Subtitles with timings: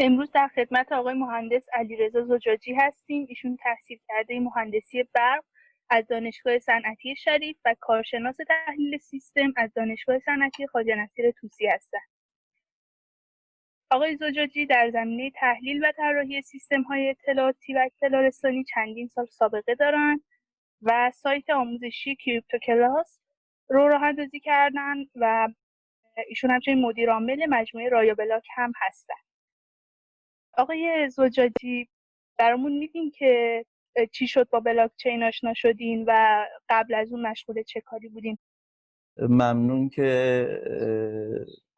[0.00, 3.26] امروز در خدمت آقای مهندس علیرضا زجاجی هستیم.
[3.28, 5.44] ایشون تحصیل کرده مهندسی برق
[5.90, 12.08] از دانشگاه صنعتی شریف و کارشناس تحلیل سیستم از دانشگاه صنعتی خواجه نصیر طوسی هستند
[13.90, 19.26] آقای زجاجی در زمینه تحلیل و طراحی سیستم های اطلاعاتی و اطلاع رسانی چندین سال
[19.26, 20.20] سابقه دارند
[20.82, 23.20] و سایت آموزشی کریپتو کلاس
[23.68, 25.48] رو راه اندازی کردن و
[26.28, 29.27] ایشون همچنین مدیر عامل مجموعه رایا بلاک هم هستن.
[30.58, 31.88] آقای زجاجی
[32.38, 33.64] برامون میگین که
[34.12, 38.38] چی شد با بلاک چین آشنا شدین و قبل از اون مشغول چه کاری بودین؟
[39.18, 40.48] ممنون که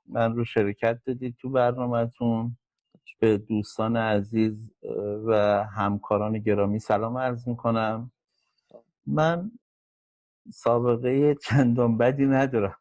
[0.07, 2.57] من رو شرکت دادید تو برنامهتون.
[3.19, 4.73] به دوستان عزیز
[5.27, 8.13] و همکاران گرامی سلام عرض می‌کنم.
[9.07, 9.51] من
[10.53, 12.79] سابقه چندان بدی ندارم.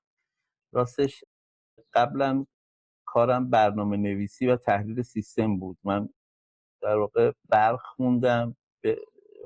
[0.72, 1.24] راستش
[1.94, 2.46] قبلا
[3.14, 5.78] کارم برنامه نویسی و تحلیل سیستم بود.
[5.84, 6.10] من
[6.82, 8.56] در واقع برق خوندم.
[8.82, 8.98] به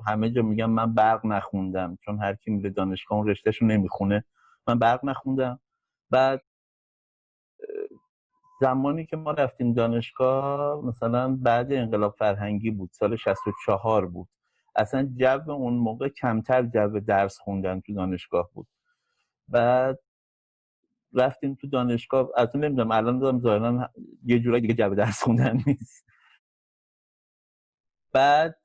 [0.06, 4.24] همه جا میگم من برق نخوندم چون هر کی میره دانشگاه اون رشتهش رو نمی‌خونه.
[4.68, 5.60] من برق نخوندم.
[6.10, 6.42] بعد
[8.60, 14.28] زمانی که ما رفتیم دانشگاه مثلا بعد انقلاب فرهنگی بود سال 64 بود.
[14.76, 18.66] اصلا جو اون موقع کمتر جو درس خوندن تو دانشگاه بود.
[19.48, 19.98] بعد
[21.14, 23.90] رفتیم تو دانشگاه اصلا نمی‌دونم الان دارم ظاهرا
[24.24, 26.04] یه جورایی دیگه جو درس خوندن نیست.
[28.12, 28.56] بعد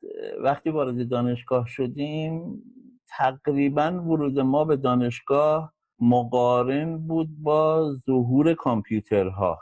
[0.43, 2.63] وقتی وارد دانشگاه شدیم
[3.07, 9.59] تقریبا ورود ما به دانشگاه مقارن بود با ظهور کامپیوترها.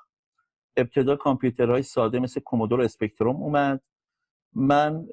[0.77, 3.81] ابتدا کامپیوترهای ساده مثل کومودور اسپکتروم اومد.
[4.53, 5.07] من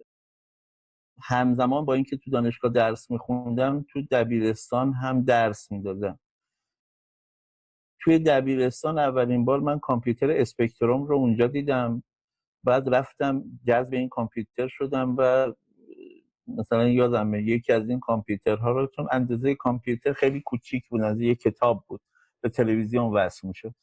[1.22, 6.18] همزمان با اینکه تو دانشگاه درس میخوندم تو دبیرستان هم درس می‌دادم.
[8.04, 12.02] توی دبیرستان اولین بار من کامپیوتر اسپکتروم رو اونجا دیدم.
[12.64, 15.52] بعد رفتم جذب این کامپیوتر شدم و
[16.46, 21.40] مثلا یادمه یکی از این کامپیوترها رو چون اندازه کامپیوتر خیلی کوچیک بود از یک
[21.40, 22.00] کتاب بود
[22.40, 23.74] به تلویزیون وصل می‌شد.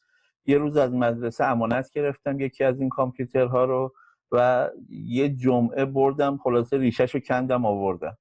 [0.46, 3.94] یه روز از مدرسه امانت گرفتم یکی از این کامپیوترها رو
[4.32, 8.18] و یه جمعه بردم خلاصه ریشش رو کندم آوردم.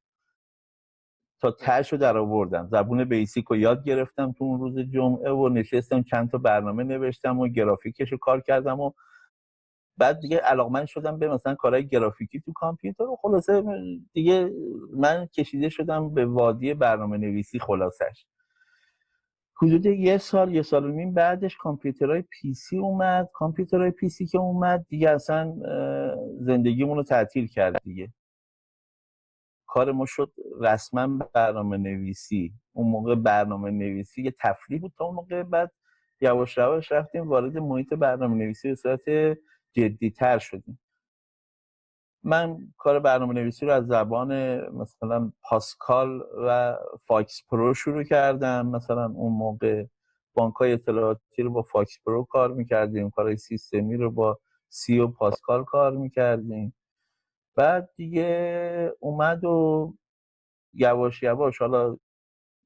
[1.41, 2.67] تا تهش رو در آوردم.
[2.71, 7.39] زبون BASIC رو یاد گرفتم تو اون روز جمعه و نشستم چند تا برنامه نوشتم
[7.39, 8.91] و گرافیکش رو کار کردم و
[9.97, 13.03] بعد دیگه علاقمند شدم به مثلا کارهای گرافیکی تو کامپیوتر.
[13.03, 13.63] و خلاصه
[14.13, 14.49] دیگه
[14.93, 18.25] من کشیده شدم به وادی برنامه نویسی خلاصش.
[19.61, 23.29] حدود یه سال یه سال و نیم بعدش کامپیوترهای PC اومد.
[23.33, 25.55] کامپیوترهای PC که اومد دیگه اصلا
[26.39, 28.13] زندگیمون رو تعطیل کرد دیگه.
[29.71, 35.15] کار ما شد رسما برنامه نویسی اون موقع برنامه نویسی یه تفریح بود تا اون
[35.15, 35.43] موقع.
[35.43, 35.71] بعد
[36.21, 39.37] یواش یواش رفتیم وارد محیط برنامه نویسی به صورت
[39.73, 40.79] جدیتر شدیم.
[42.23, 46.77] من کار برنامه نویسی رو از زبان مثلا Pascal و
[47.07, 48.67] FoxPro شروع کردم.
[48.67, 49.85] مثلا اون موقع
[50.33, 53.09] بانک اطلاعاتی رو با FoxPro کار می‌کردیم.
[53.09, 54.39] کارهای سیستمی رو با
[54.69, 56.73] سی و پاسکال کار می‌کردیم.
[57.55, 59.93] بعد دیگه اومد و
[60.73, 61.97] یواش یواش حالا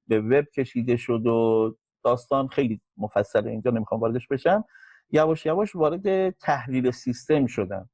[0.08, 4.66] به وب کشیده شد و داستان خیلی مفصل اینجا نمی‌خوام واردش بشم.
[5.12, 7.90] یواش یواش وارد تحلیل سیستم شدم.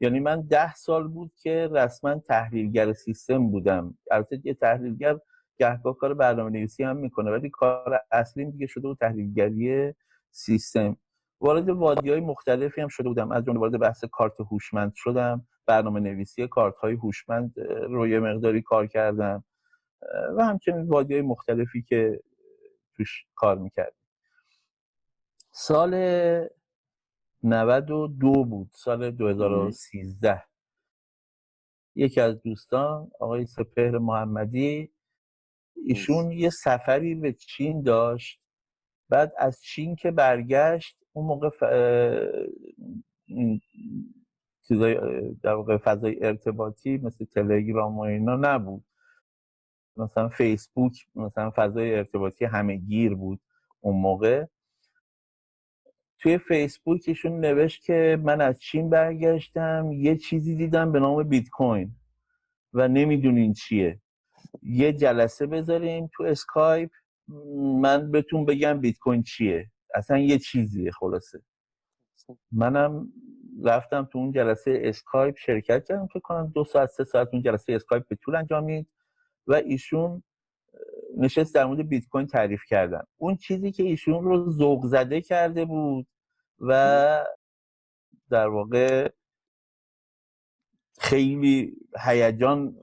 [0.00, 3.98] یعنی من ده سال بود که رسما تحلیلگر سیستم بودم.
[4.10, 5.18] البته یه تحلیلگر
[5.58, 9.94] گهگاه کار برنامه نویسی هم می‌کنه ولی کار اصلی دیگه شده بود تحلیلگری
[10.30, 10.96] سیستم.
[11.40, 13.32] وارد وادی های مختلفی هم شده بودم.
[13.32, 15.46] از جمله وارد بحث کارت هوشمند شدم.
[15.66, 19.44] برنامه نویسی کارت های هوشمند رو یه مقداری کار کردم.
[20.36, 22.20] و همچنین وادی های مختلفی که
[22.96, 23.94] توش کار می‌کرد
[25.52, 25.94] سال
[27.42, 28.68] 92 بود.
[28.72, 30.42] سال 2013
[31.94, 34.92] یکی از دوستان آقای سپهر محمدی
[35.86, 38.40] ایشون یه سفری به چین داشت.
[39.08, 41.62] بعد از چین که برگشت اون موقع ف...
[44.68, 44.94] چیزای
[45.42, 48.84] در واقع فضای ارتباطی مثل تلگرام و اینا نبود.
[49.96, 53.40] مثلا فیسبوک مثلا فضای ارتباطی همه گیر بود
[53.80, 54.46] اون موقع.
[56.18, 61.94] توی فیسبوکشون نوشت که من از چین برگشتم یه چیزی دیدم به نام بیت کوین
[62.72, 64.00] و نمی‌دونین چیه.
[64.62, 66.90] یه جلسه بذاریم تو اسکایپ
[67.80, 69.70] من بهتون بگم بیت کوین چیه.
[69.94, 71.42] اصلا یه چیزیه خلاصه.
[72.52, 73.12] منم
[73.64, 77.72] رفتم تو اون جلسه اسکایپ شرکت کردم فکر کنم دو ساعت سه ساعت اون جلسه
[77.72, 78.88] اسکایپ به طول انجامید
[79.46, 80.22] و ایشون
[81.16, 83.02] نشست در مورد بیت کوین تعریف کردن.
[83.16, 86.06] اون چیزی که ایشون رو ذوق زده کرده بود
[86.60, 87.24] و
[88.30, 89.10] در واقع
[90.98, 92.76] خیلی هیجان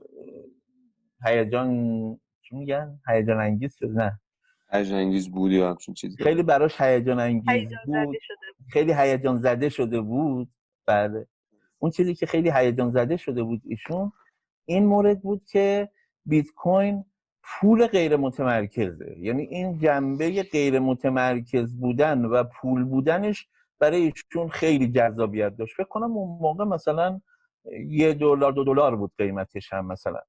[1.24, 1.70] هیجان
[2.42, 4.20] چی میگن؟ هیجان انگیز شد نه.
[4.72, 8.16] هیجان انگیز بود یا همچین چیزی خیلی براش هیجان انگیز بود.
[8.70, 10.48] خیلی هیجان زده شده بود.
[10.86, 11.26] بله.
[11.78, 14.12] اون چیزی که خیلی هیجان زده شده بود ایشون
[14.64, 15.88] این مورد بود که
[16.26, 17.04] بیت کوین
[17.42, 23.48] پول غیر متمرکزه یعنی این جنبه غیر متمرکز بودن و پول بودنش
[23.78, 25.76] برای ایشون خیلی جذابیت داشت.
[25.76, 27.20] فکر کنم اون موقع مثلا
[27.86, 30.20] یه دلار دو دلار بود قیمتش هم مثلا.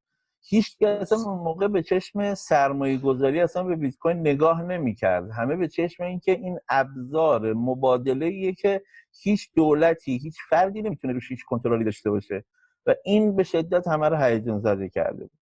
[0.41, 5.31] هیچ کس اون موقع به چشم سرمایه گذاری اصلا به بیت کوین نگاه نمی‌کرد.
[5.31, 8.83] همه به چشم اینکه این ابزار مبادله که
[9.23, 12.45] هیچ دولتی هیچ فردی نمی‌تونه روش هیچ کنترلی داشته باشه
[12.85, 15.39] و این به شدت همه رو هیجان زده کرده بود.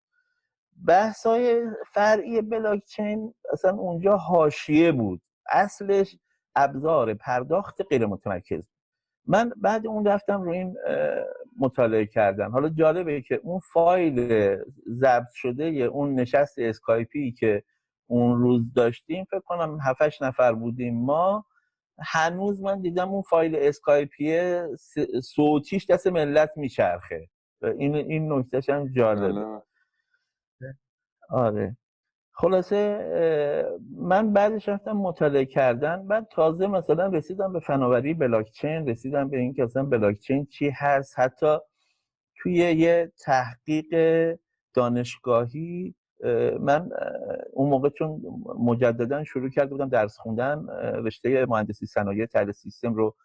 [0.86, 5.22] بحثای فرعی بلاکچین اصلا اونجا حاشیه بود.
[5.52, 6.16] اصلش
[6.56, 8.68] ابزار پرداخت غیر متمرکز
[9.26, 10.76] من بعد اون رفتم رو این
[11.58, 14.56] مطالعه کردم حالا جالبه که اون فایل
[14.88, 17.62] ضبط شده یه اون نشست اسکایپی که
[18.06, 21.44] اون روز داشتیم فکر کنم 7 نفر بودیم ما
[21.98, 24.38] هنوز من دیدم اون فایل اسکایپی
[25.22, 27.28] صوتیش دست ملت میچرخه.
[27.62, 29.62] این این نکتهش هم جالبه.
[31.30, 31.76] آره.
[32.38, 36.06] خلاصه من بعدش رفتم مطالعه کردن.
[36.06, 41.18] بعد تازه مثلا رسیدم به فناوری بلاکچین رسیدم به اینکه اصلا بلاکچین چی هست.
[41.18, 41.56] حتی
[42.36, 43.86] توی یه تحقیق
[44.74, 45.94] دانشگاهی
[46.60, 46.90] من
[47.52, 48.22] اون موقع چون
[48.58, 50.66] مجددا شروع کرده بودم درس خوندن
[51.04, 53.16] رشته مهندسی صنایع تحلیل سیستم رو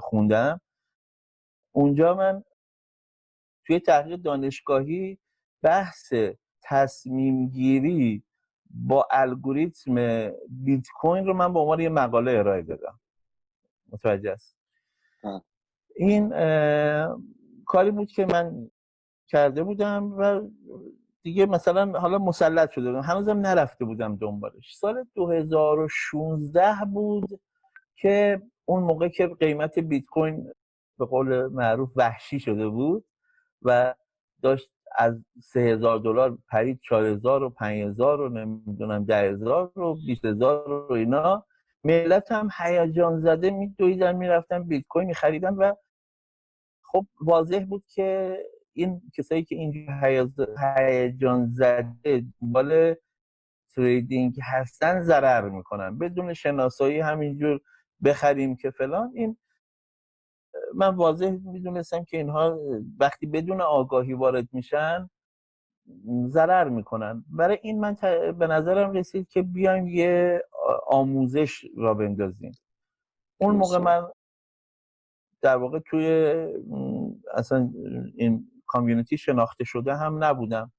[0.00, 0.60] خوندم.
[1.72, 2.44] اونجا من
[3.66, 5.18] توی تحقیق دانشگاهی
[5.62, 6.12] بحث
[6.62, 8.22] تصمیم گیری
[8.70, 9.94] با الگوریتم
[10.48, 13.00] بیت کوین رو من به عنوان یه مقاله ارائه دادم.
[13.92, 14.56] متوجه است
[15.96, 16.28] این
[17.64, 18.70] کاری بود که من
[19.26, 20.50] کرده بودم و
[21.22, 23.02] دیگه مثلا حالا مسلط شده بودم.
[23.02, 24.76] هنوزم نرفته بودم دنبالش.
[24.76, 27.40] سال 2016 بود
[27.96, 30.52] که اون موقع که قیمت بیت کوین
[30.98, 33.04] به قول معروف وحشی شده بود
[33.62, 33.94] و
[34.42, 39.78] داشت از سه هزار دلار پرید چهار هزار و پنج هزار و نمی‌دونم ده هزار
[39.78, 41.44] و بیست هزار و اینا.
[41.84, 45.74] ملت هم هیجان زده میدویدن می‌رفتن بیت کوین میخریدن و
[46.82, 48.38] خب واضح بود که
[48.72, 49.94] این کسایی که اینجور
[50.76, 52.94] هیجان زده دنبال
[53.74, 55.98] تریدینگ هستن ضرر می‌کنن.
[55.98, 57.60] بدون شناسایی همینجور
[58.04, 59.36] بخریم که فلان این
[60.74, 62.58] من واضح می‌دونستم که اینها
[63.00, 65.10] وقتی بدون آگاهی وارد میشن
[66.26, 67.24] ضرر می‌کنن.
[67.30, 67.96] برای این من
[68.38, 70.42] به نظرم رسید که بیایم یه
[70.86, 72.52] آموزش را بندازیم.
[73.40, 74.06] اون موقع من
[75.40, 76.06] در واقع توی
[77.34, 77.70] اصلا
[78.16, 80.72] این کامیونیتی شناخته شده هم نبودم.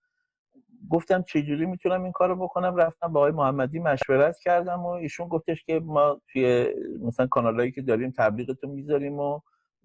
[0.89, 5.63] گفتم چجوری می‌تونم این کارو بکنم؟ رفتم با آقای محمدی مشورت کردم و ایشون گفتش
[5.63, 9.39] که ما توی مثلا کانالایی که داریم تبلیغتو می‌ذاریم و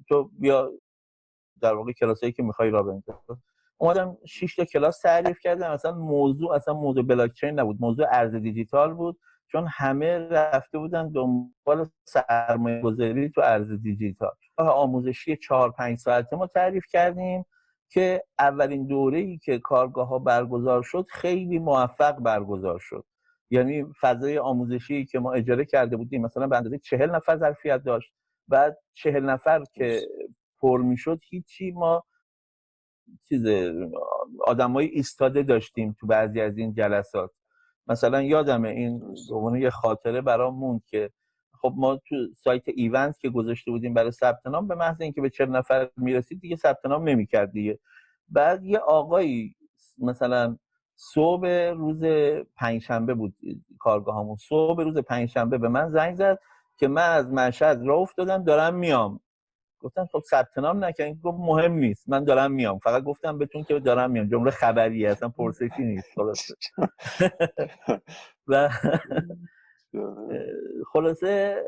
[0.08, 0.72] تو بیا
[1.60, 3.38] در واقع کلاسایی که می‌خوای را بنداز
[3.76, 5.70] اومدم 6 تا کلاس تعریف کردم.
[5.70, 7.76] اصلا موضوع اصلا موضوع بلاکچین نبود.
[7.80, 9.18] موضوع ارز دیجیتال بود.
[9.52, 14.30] چون همه رفته بودن دنبال سرمایه گذاری تو ارز دیجیتال.
[14.56, 17.44] آموزشی 4 5 ساعته ما تعریف کردیم
[17.88, 23.04] که اولین دوره ای که کارگاه ها برگزار شد خیلی موفق برگزار شد.
[23.50, 28.12] یعنی فضای آموزشی که ما اجاره کرده بودیم مثلا به اندازه 40 نفر ظرفیت داشت.
[28.48, 30.00] بعد چهل نفر که
[30.60, 32.04] پر می‌شد هیچی ما
[33.28, 33.46] چیز
[34.46, 37.30] آدمای ایستاده داشتیم تو بعضی از این جلسات.
[37.86, 39.14] مثلا یادمه این
[39.52, 41.10] به یه خاطره برام موند که
[41.60, 45.30] خب ما تو سایت ایونت که گذاشته بودیم برای ثبت نام به محض اینکه به
[45.30, 47.78] چهل نفر می‌رسید دیگه ثبت نام نمی‌کرد دیگه.
[48.28, 49.56] بعد یه آقایی
[49.98, 50.58] مثلا
[50.96, 52.04] صبح روز
[52.56, 53.34] پنجشنبه بود
[53.78, 54.36] کارگاهمون.
[54.36, 56.38] صبح روز پنجشنبه به من زنگ زد.
[56.76, 59.20] که من از مشهد راه افتادم دارم میام.
[59.80, 62.08] گفتم خب ثبت نام نکنید گفت مهم نیست.
[62.08, 62.78] من دارم میام.
[62.78, 64.28] فقط گفتم بهتون که دارم میام.
[64.28, 65.10] جمله خبریه.
[65.10, 66.08] اصلا پرسشی نیست.
[66.14, 66.54] خلاصه.
[68.46, 68.68] و
[70.92, 71.62] خلاصه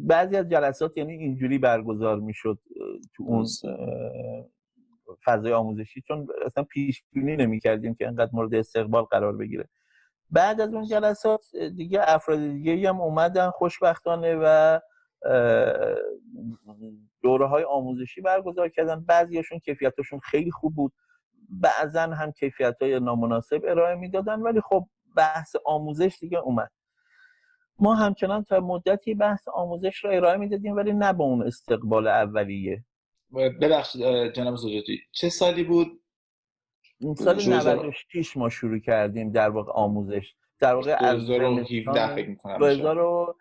[0.00, 2.58] بعضی از جلسات یعنی اینجوری برگزار می‌شد
[3.14, 3.46] تو اون
[5.24, 6.02] فضای آموزشی.
[6.08, 9.68] چون اصلا پیش بینی نمی‌کردیم که انقدر مورد استقبال قرار بگیره.
[10.30, 14.78] بعد از اون جلسات دیگه افراد دیگه هم اومدن خوشبختانه و
[17.22, 19.04] دوره های آموزشی برگزار کردن.
[19.04, 20.92] بعضیشون کیفیتشون خیلی خوب بود.
[21.48, 26.70] بعضا هم کیفیت های نامناسب ارائه می‌دادن ولی خب بحث آموزش دیگه اومد.
[27.78, 32.84] ما همچنان تا مدتی بحث آموزش رو ارائه می‌دادیم ولی نه به اون استقبال اولیه.
[33.60, 35.99] ببخشید جناب زوجتی چه سالی بود؟
[37.16, 43.34] سال 96 ما شروع کردیم در واقع آموزش در واقع از 2017 فکر می‌کنم 2000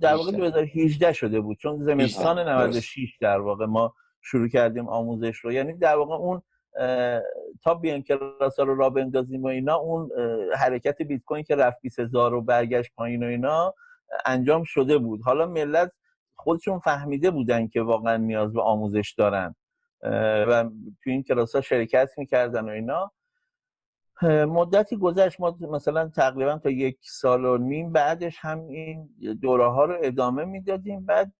[0.00, 5.52] در واقع 2018 شده بود چون زمستان 96 در واقع ما شروع کردیم آموزش رو.
[5.52, 6.42] یعنی در واقع اون
[7.62, 10.10] تا بیان کلاس رو را بندازیم و اینا اون
[10.56, 13.74] حرکت بیت کوین که رفت 20000 و برگشت پایین و اینا
[14.26, 15.20] انجام شده بود.
[15.22, 15.92] حالا ملت
[16.36, 19.54] خودشون فهمیده بودن که واقعا نیاز به آموزش دارن.
[20.48, 20.64] و
[21.02, 23.12] تو این کلاس ها شرکت می‌کردن و اینا.
[24.46, 25.40] مدتی گذشت.
[25.40, 29.08] ما مثلا تقریبا تا یک سال و نیم بعدش هم این
[29.42, 31.06] دوره ها رو ادامه می‌دادیم.
[31.06, 31.32] بعد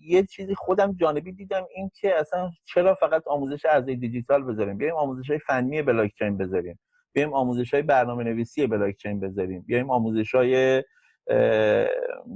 [0.00, 4.94] یه چیزی خودم جانبی دیدم این که اصلا چرا فقط آموزش ارزهای دیجیتال بذاریم؟ بیایم
[4.94, 6.78] آموزش های فنی بلاک چین بذاریم.
[7.12, 9.62] بیایم آموزش های برنامه نویسی بلاک چین بذاریم.
[9.62, 10.84] بیایم آموزش های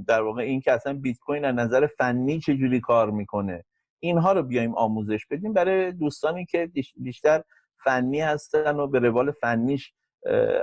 [0.07, 3.63] در واقع این که اصلا بیت کوین از نظر فنی چجوری کار می‌کنه؟
[4.03, 7.43] اینها رو بیایم آموزش بدیم برای دوستانی که بیشتر
[7.83, 9.93] فنی هستن و به روال فنیش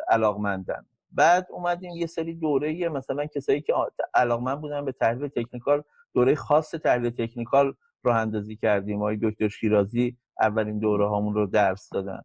[0.09, 0.87] علاقمندن.
[1.11, 3.75] بعد اومدیم یه سری دوره مثلا کسایی که
[4.15, 5.83] علاقمند بودن به تحلیل تکنیکال
[6.15, 8.97] دوره خاص تحلیل تکنیکال راه اندازی کردیم.
[8.97, 12.23] آقای دکتر شیرازی اولین دوره هامون رو درس دادن.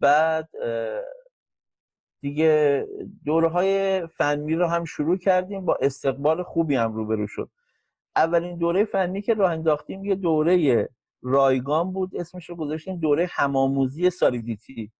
[0.00, 0.48] بعد
[2.20, 2.86] دیگه
[3.24, 5.64] دوره های فنی رو هم شروع کردیم.
[5.64, 7.50] با استقبال خوبی هم روبرو شد.
[8.16, 10.88] اولین دوره فنی که راه انداختیم یه دوره
[11.22, 14.92] رایگان بود اسمش رو گذاشتیم دوره همآموزی سالیدیتی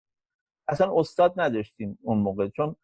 [0.68, 2.76] اصلا استاد نداشتیم اون موقع چون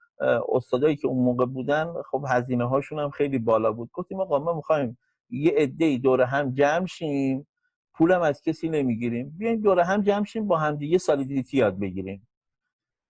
[0.52, 3.90] استادایی که اون موقع بودن خب هزینه هاشون هم خیلی بالا بود.
[3.92, 4.98] گفتیم آقا ما می‌خوایم
[5.30, 7.46] یه عده دور هم جمع شیم
[7.94, 9.34] پولم از کسی نمی‌گیریم.
[9.38, 12.28] بیایم دور هم جمع شیم با هم دیگه سالیدیتی یاد بگیریم.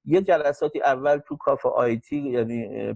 [0.04, 2.94] یه جلساتی اول تو کافه آیتی یعنی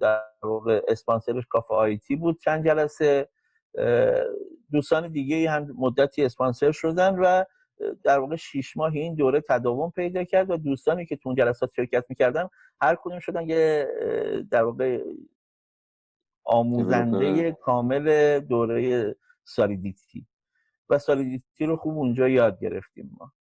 [0.00, 3.28] در واقع اسپانسرش کافه آیتی بود چند جلسه.
[4.72, 7.44] دوستان دیگه هم مدتی اسپانسر شدن و
[8.04, 11.70] در واقع شیش ماه این دوره تداوم پیدا کرد و دوستانی که تو اون جلسات
[11.76, 12.48] شرکت می‌کردن
[12.80, 13.86] هر کدوم شدن یه
[14.50, 15.04] در واقع
[16.44, 20.26] آموزنده کامل دوره سالیدیتی.
[20.90, 23.32] و سالیدیتی رو خوب اونجا یاد گرفتیم ما.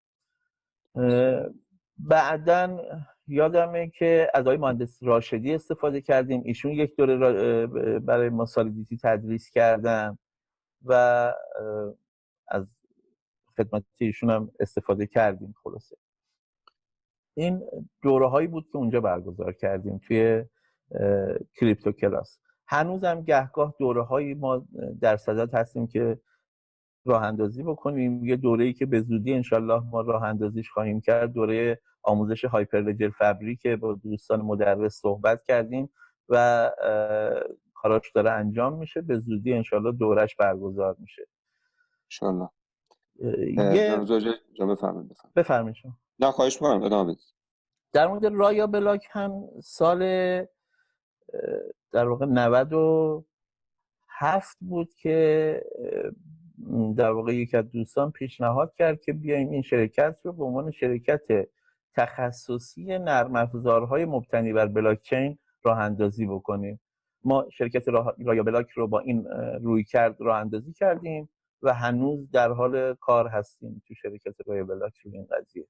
[1.97, 2.81] بعدا
[3.27, 6.41] یادمه که از آقای مهندس راشدی استفاده کردیم.
[6.45, 7.67] ایشون یک دوره
[7.99, 10.17] برای ما سالیدیتی تدریس کردن.
[10.83, 10.93] و
[12.47, 12.67] از
[13.57, 15.97] خدمت ایشون هم استفاده کردیم خلاصه.
[17.37, 17.63] این
[18.01, 20.45] دوره هایی بود که اونجا برگزار کردیم توی
[21.59, 22.39] کریپتو کلاس.
[22.67, 24.67] هنوزم گهگاه دوره هایی ما
[25.01, 26.19] در صدد هستیم که
[27.05, 28.25] راه اندازی بکنیم.
[28.25, 33.09] یه دوره ای که به زودی انشالله ما راه اندازیش خواهیم کرد دوره آموزش هایپرلجر
[33.09, 35.89] فبری که با دوستان مدرس صحبت کردیم
[36.29, 36.71] و
[37.83, 41.27] کاراش داره انجام میشه به زودی انشالله دورش برگزار میشه.
[42.05, 42.49] انشالله
[44.59, 45.77] یه بفرمایید بفرمایید.
[46.19, 47.15] نه خواهش می‌کنم ادامه
[47.93, 49.99] در مورد رایا بلاک هم سال
[51.91, 55.61] در واقع 97 بود که
[56.97, 61.47] در واقع یک از دوستان پیشنهاد کرد که بیایم این شرکت رو به عنوان شرکت
[61.95, 66.79] تخصصی نرم افزارهای مبتنی بر بلاک چین راه اندازی بکنیم.
[67.24, 67.88] ما شرکت
[68.25, 69.25] رایا بلاک رو با این
[69.62, 71.30] روی کرد راه اندازی کردیم
[71.62, 75.68] و هنوز در حال کار هستیم تو شرکت رایا بلاک روی این قضیه.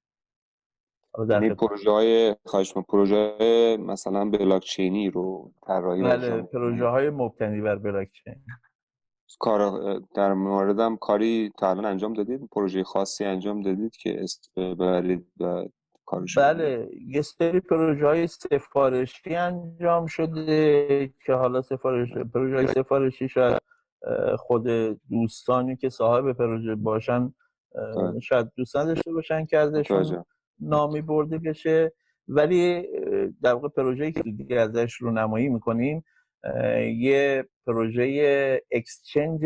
[1.29, 3.37] یعنی پروژه های خواهش پروژه
[3.79, 8.35] مثلا بلاک چینی رو طراحی بله پروژه های مبتنی بر بلاک چین.
[9.39, 14.25] کار در موردم کاری تا الان انجام دادید؟ پروژه خاصی انجام دادید که
[14.57, 15.65] ببرید و
[16.05, 23.29] کارش بله یه سری پروژه های سفارشی انجام شده که حالا سفارش پروژه های سفارشی
[23.29, 23.61] شاید
[24.37, 24.67] خود
[25.09, 27.33] دوستانی که صاحب پروژه باشن
[28.21, 30.25] شاید دوستان داشته باشن کردشون
[30.59, 31.93] نامی برده بشه.
[32.27, 32.87] ولی
[33.41, 36.03] در واقع پروژه‌ای که دیگه ازش رو نمایی می‌کنیم
[36.97, 39.41] یه پروژه exchange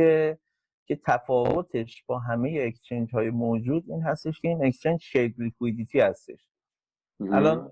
[0.87, 6.47] که تفاوتش با همه exchange های موجود این هستش که این exchange shared liquidity هستش.
[7.19, 7.71] الان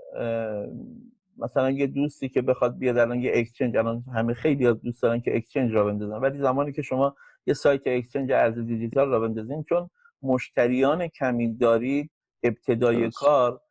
[1.37, 5.21] مثلا یه دوستی که بخواد بیاد الان یه exchange الان همه خیلی از دوست دارن
[5.21, 9.63] که exchange راه بندازن ولی زمانی که شما یه سایت اکسچنج ارز دیجیتال را بندازین
[9.63, 9.89] چون
[10.21, 12.11] مشتریان کمی دارید
[12.43, 13.61] ابتدای کار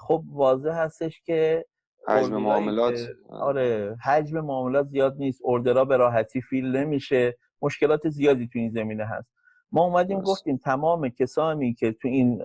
[0.00, 1.64] خب واضح هستش که
[2.08, 3.08] حجم معاملات.
[3.28, 7.36] آره حجم معاملات زیاد نیست اوردرها به راحتی فیل نمیشه.
[7.62, 9.30] مشکلات زیادی تو این زمینه هست.
[9.72, 12.42] ما اومدیم گفتیم تمام کسانی که تو این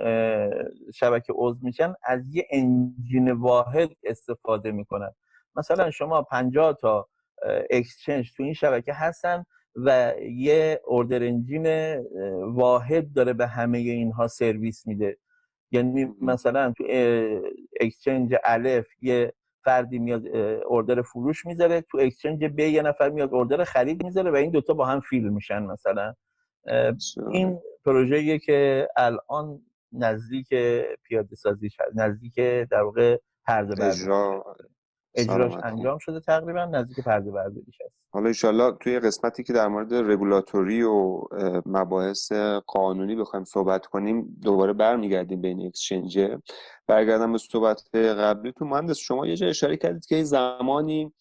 [0.94, 5.12] شبکه عضو میشن از یه انجین واحد استفاده می‌کنن.
[5.56, 7.08] مثلا شما 50 تا
[7.70, 9.46] exchange تو این شبکه هستن
[9.76, 11.96] و یه order engine
[12.42, 15.18] واحد داره به همه اینها سرویس میده.
[15.72, 16.84] یعنی مثلا تو
[17.82, 19.34] exchange الف یه
[19.66, 20.28] فردی میاد
[20.68, 24.74] order فروش می‌ذاره تو exchange ب یه نفر میاد order خرید می‌ذاره و این دوتا
[24.74, 26.14] با هم fill میشن مثلا.
[27.32, 30.50] این پروژه‌ایه که الان نزدیک
[31.04, 32.36] پیاده سازی شد نزدیک
[32.72, 33.76] در واقع پرده
[35.16, 39.94] اجراش انجام شده تقریبا نزدیک پرده برداریش هست حالا ایشالله توی قسمتی که در مورد
[39.94, 41.22] رگولاتوری و
[41.66, 42.32] مباحث
[42.68, 46.20] قانونی بخوایم صحبت کنیم دوباره برمیگردیم بین اکسچنج
[46.88, 51.14] برگردم به صحبت قبلی تو مهندس شما یه جای اشاره کردید که زمانی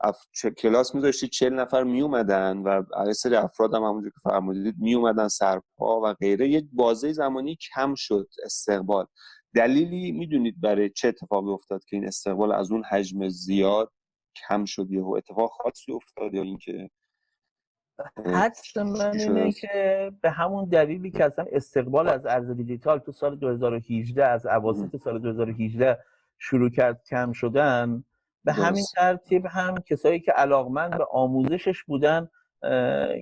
[0.00, 0.16] اف...
[0.58, 6.00] کلاس میذاشتید؟ چهل نفر میومدن و یه سری افراد هم همونجور که فرمودید میومدن سرپا
[6.00, 6.48] و غیره.
[6.48, 9.06] یه بازه زمانی کم شد استقبال.
[9.58, 13.92] دلیلی می‌دونید برای چه اتفاقی افتاد که این استقبال از اون حجم زیاد
[14.48, 16.90] کم شد یهو اتفاق خاصی افتاد یا اینکه
[18.26, 23.36] حدس من اینه که به همون دلیلی که اصلا استقبال از ارز دیجیتال تو سال
[23.36, 25.98] 2018 از اواسط سال 2018
[26.38, 28.04] شروع کرد کم شدن
[28.44, 32.28] به همین ترتیب هم کسایی که علاقمند به آموزشش بودن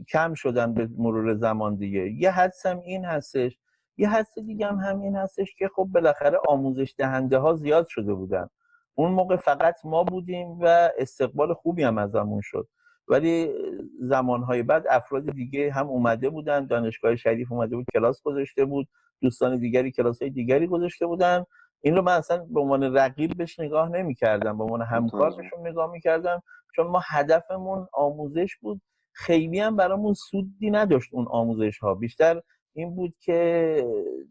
[0.09, 2.11] کم شدن به مرور زمان دیگه.
[2.11, 3.59] یه حدسم این هستش
[3.97, 8.49] یه حدس دیگه هم همین هستش که خب بالاخره آموزش دهنده ها زیاد شده بودن.
[8.95, 12.69] اون موقع فقط ما بودیم و استقبال خوبی هم ازمون شد.
[13.09, 13.53] ولی
[14.01, 18.89] زمانهای بعد افراد دیگه هم اومده بودن دانشگاه شریف اومده بود کلاس گذاشته بود
[19.21, 21.45] دوستان دیگری کلاس های دیگری گذاشته بودن.
[21.81, 25.67] این رو من اصلا به عنوان رقیب بهش نگاه نمی کردم به عنوان همکار بهشون
[25.67, 26.43] نگاه می کردم
[26.77, 28.81] چون ما هدفمون آموزش بود.
[29.13, 32.43] خیلی هم برامون سودی نداشت اون آموزش ها بیشتر
[32.77, 33.87] این بود که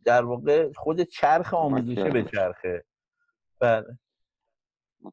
[0.06, 2.86] در واقع خود چرخ آموزشه به چرخه.
[3.60, 4.00] بله.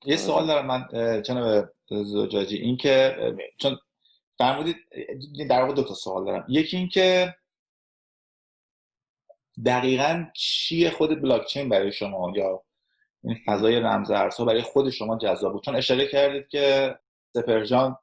[0.05, 0.88] یه سوال دارم من
[1.23, 2.57] جناب زجاجی.
[2.57, 3.16] این که
[3.61, 3.79] چون
[4.38, 4.77] فرمودید
[5.51, 6.47] در واقع دو تا سوال دارم.
[6.49, 7.35] یکی این که
[9.66, 12.64] دقیقا چیه خود بلاکچین برای شما؟ یا
[13.25, 16.99] این فضای رمز ارزها برای خود شما جذاب بود؟ چون اشاره کردید که
[17.35, 17.97] سپرجان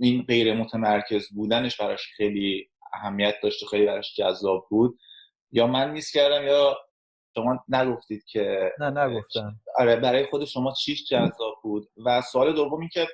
[0.00, 4.98] این غیر متمرکز بودنش براش خیلی اهمیت داشت و خیلی براش جذاب بود.
[5.52, 6.76] یا من میس کردم یا
[7.34, 9.60] شما نگفتید که نه نگفتم.
[9.78, 13.08] آره برای خود شما چیش جذاب بود؟ و سوال دوم این که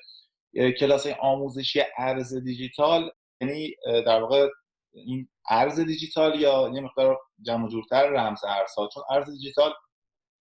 [0.80, 3.74] کلاس آموزشی ارز دیجیتال یعنی
[4.06, 4.48] در واقع
[4.92, 9.72] این ارز دیجیتال یا یه مقدار جمع جورتر رمز ارزها؟ چون ارز دیجیتال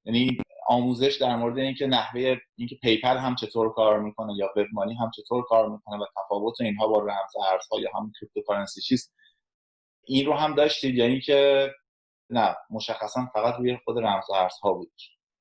[0.06, 5.12] یعنی آموزش در مورد اینکه نحوه اینکه PayPal هم چطور کار می‌کنه یا وب هم
[5.16, 9.14] چطور کار می‌کنه و تفاوت اینها با رمز ارزها یا هم cryptocurrency چیست
[10.06, 11.72] این رو هم داشتید یا اینکه
[12.30, 14.92] نه مشخصا فقط روی خود رمز ارزها بود.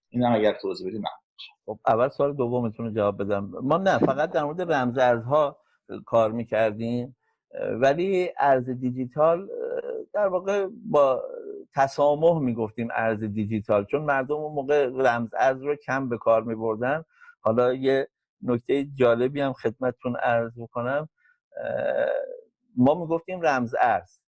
[0.08, 1.02] این هم اگر توضیح بدید
[1.66, 3.50] خب اول سوال دومتون رو جواب بدم.
[3.62, 5.58] ما نه فقط در مورد رمز ارزها
[6.06, 7.16] کار می‌کردیم
[7.80, 9.48] ولی ارز دیجیتال
[10.12, 11.22] در واقع با
[11.74, 17.04] تسامح می‌گفتیم ارز دیجیتال چون مردم اون موقع رمز ارز رو کم به کار میبردن.
[17.40, 18.08] حالا یه
[18.42, 21.08] نکته جالبی هم خدمتتون عرض بکنم.
[22.76, 24.19] ما می‌گفتیم رمز ارز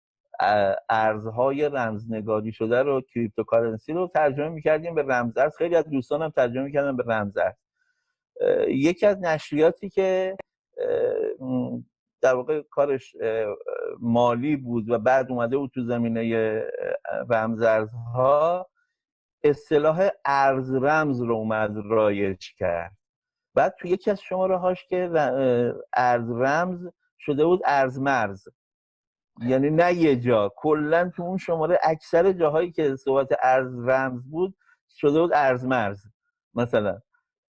[0.88, 6.64] ارزهای رمزنگاری شده رو cryptocurrency رو ترجمه می‌کردیم به رمز ارز خیلی از دوستانم ترجمه
[6.64, 7.55] می‌کردن به رمز ارز
[8.68, 10.37] یکی از نشریاتی که
[12.20, 13.16] در واقع کارش
[14.00, 16.62] مالی بود و بعد اومده بود تو زمینه
[17.31, 18.70] رمزارزها
[19.44, 22.96] اصطلاح ارز رمز رو اومد رایج کرد.
[23.55, 25.11] بعد تو یکی از شماره هاش که
[25.96, 28.48] ارز رمز شده بود ارز مرز
[29.48, 30.52] یعنی نه یه جا.
[30.57, 34.55] کلا تو اون شماره اکثر جاهایی که صحبت ارز رمز بود
[34.88, 36.02] شده بود ارز مرز
[36.55, 37.00] مثلا.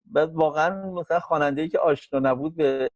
[0.05, 2.89] بعد واقعا مثلا خواننده ای که آشنا نبود به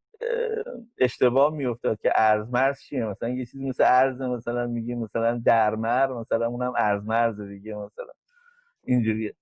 [0.97, 6.13] اشتباه میافتاد که ارز مرز چیه؟ مثلا یه چیزی مثل ارز مثلا میگه مثلا درمر
[6.13, 8.13] مثلا اونم ارز مرز دیگه مثلا.
[8.83, 9.36] اینجوریه.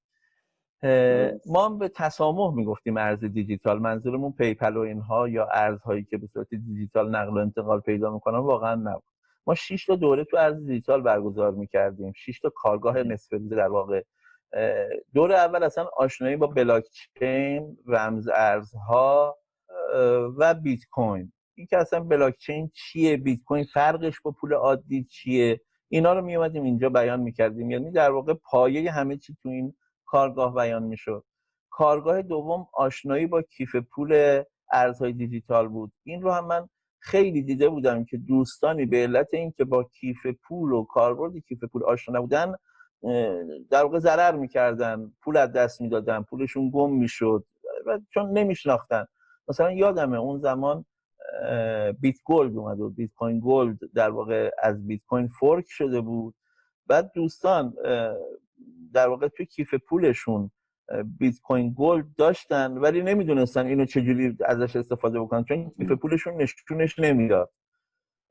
[1.45, 3.79] ما هم به تسامح می‌گفتیم ارز دیجیتال.
[3.79, 8.37] منظورمون PayPal و اینها یا ارزهایی که به صورت دیجیتال نقل و انتقال پیدا می‌کنن
[8.37, 9.14] واقعا نبود.
[9.47, 12.13] ما 6 تا دوره تو ارز دیجیتال برگزار می‌کردیم.
[12.15, 14.03] 6 تا کارگاه نصف روزه در واقع.
[15.13, 16.83] دور اول اصلا آشنایی با بلاک
[17.19, 19.37] چین رمز ارزها
[20.37, 25.03] و بیت کوین این که اصلا بلاک چین چیه بیت کوین فرقش با پول عادی
[25.03, 27.71] چیه؟ اینا رو می اومدیم اینجا بیان می‌کردیم.
[27.71, 29.73] یعنی در واقع پایه همه چی تو این
[30.05, 31.23] کارگاه بیان می‌شد.
[31.69, 35.91] کارگاه دوم آشنایی با کیف پول ارزهای دیجیتال بود.
[36.03, 36.69] این رو هم من
[37.05, 41.83] خیلی دیده بودم که دوستانی به علت اینکه با کیف پول و کاربرد کیف پول
[41.83, 42.55] آشنا نبودن
[43.69, 45.13] در واقع ضرر می‌کردن.
[45.21, 47.45] پول از دست می‌دادن پولشون گم می‌شد
[48.13, 49.05] چون نمیشناختن.
[49.47, 50.85] مثلا یادمه اون زمان
[51.99, 56.35] بیت گولد اومده بود بیت کوین گولد در واقع از بیت کوین فورک شده بود.
[56.87, 57.73] بعد دوستان
[58.93, 60.51] در واقع توی کیف پولشون
[61.19, 66.99] بیت کوین گولد داشتن ولی نمی‌دونستن اینو چجوری ازش استفاده بکنن چون کیف پولشون نشونش
[66.99, 67.51] نمی‌داد.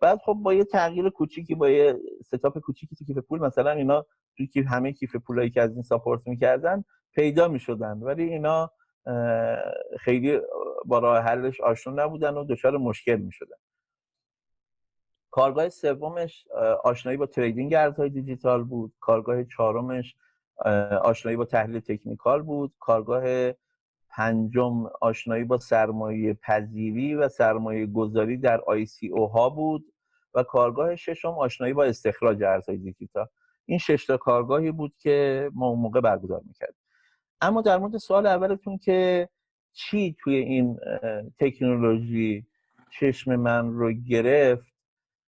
[0.00, 4.06] بعد خب با یه تغییر کوچیکی با یه setup کوچیکی تو کیف پول مثلا اینا
[4.36, 8.70] توی کیف همه کیف پولایی که از این support می‌کردن پیدا می‌شدن ولی اینا
[10.00, 10.40] خیلی
[10.84, 13.56] با راه حلش آشنا نبودن و دچار مشکل می‌شدن.
[15.30, 16.48] کارگاه سومش
[16.84, 18.92] آشنایی با trading ارزهای دیجیتال بود.
[19.00, 20.16] کارگاه چهارمش
[21.02, 22.72] آشنایی با تحلیل technical بود.
[22.78, 23.52] کارگاه
[24.10, 29.84] پنجم آشنایی با سرمایه پذیری و سرمایه گذاری در ICO ها بود
[30.34, 33.26] و کارگاه ششم آشنایی با استخراج ارزهای دیجیتال.
[33.66, 36.82] این شش تا کارگاهی بود که ما اون موقع برگزار می‌کردیم.
[37.40, 39.28] اما در مورد سوال اولتون که
[39.72, 40.78] چی توی این
[41.38, 42.46] تکنولوژی
[42.90, 44.74] چشم من رو گرفت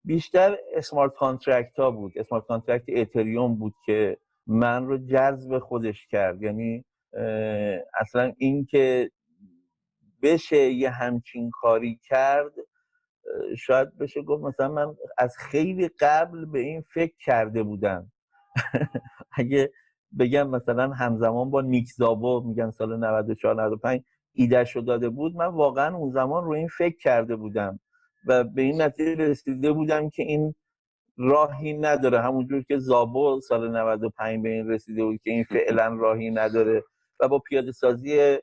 [0.04, 2.12] بیشتر smart contract ها بود.
[2.16, 6.42] smart contract اتریوم بود که من رو جذب خودش کرد.
[6.42, 6.84] یعنی
[8.00, 9.10] اصلا اینکه
[10.22, 12.52] بشه یه همچین کاری کرد
[13.58, 18.12] شاید بشه گفت مثلا من از خیلی قبل به این فکر کرده بودم.
[19.38, 19.72] اگه
[20.18, 25.96] بگم مثلا همزمان با نیک زابو میگن سال 94 95 ایدهشو داده بود من واقعا
[25.96, 27.80] اون زمان رو این فکر کرده بودم
[28.26, 30.54] و به این نتیجه رسیده بودم که این
[31.16, 32.20] راهی نداره.
[32.20, 36.84] همونجور که زابو سال 95 به این رسیده بود که این فعلا راهی نداره
[37.20, 38.38] و با پیاده سازی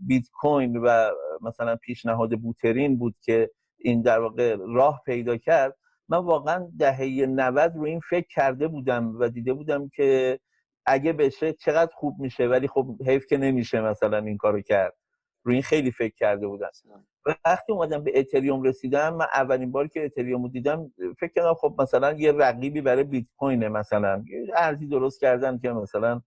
[0.00, 1.10] بیت کوین و
[1.40, 5.76] مثلا پیشنهاد بوترین بود که این در واقع راه پیدا کرد
[6.08, 10.40] من واقعا دهه 90 رو این فکر کرده بودم و دیده بودم که
[10.86, 14.96] اگه بشه چقدر خوب میشه ولی خب حیف که نمیشه مثلا این کارو کرد.
[15.42, 16.70] رو این خیلی فکر کرده بودم.
[17.28, 21.74] وقتی اومدم به اتریوم رسیدم من اولین بار که اتریوم رو دیدم فکر کردم خب
[21.78, 24.24] مثلا یه رقیبی برای بیت کوینه مثلا
[24.56, 26.22] ارزی درست کردن که مثلا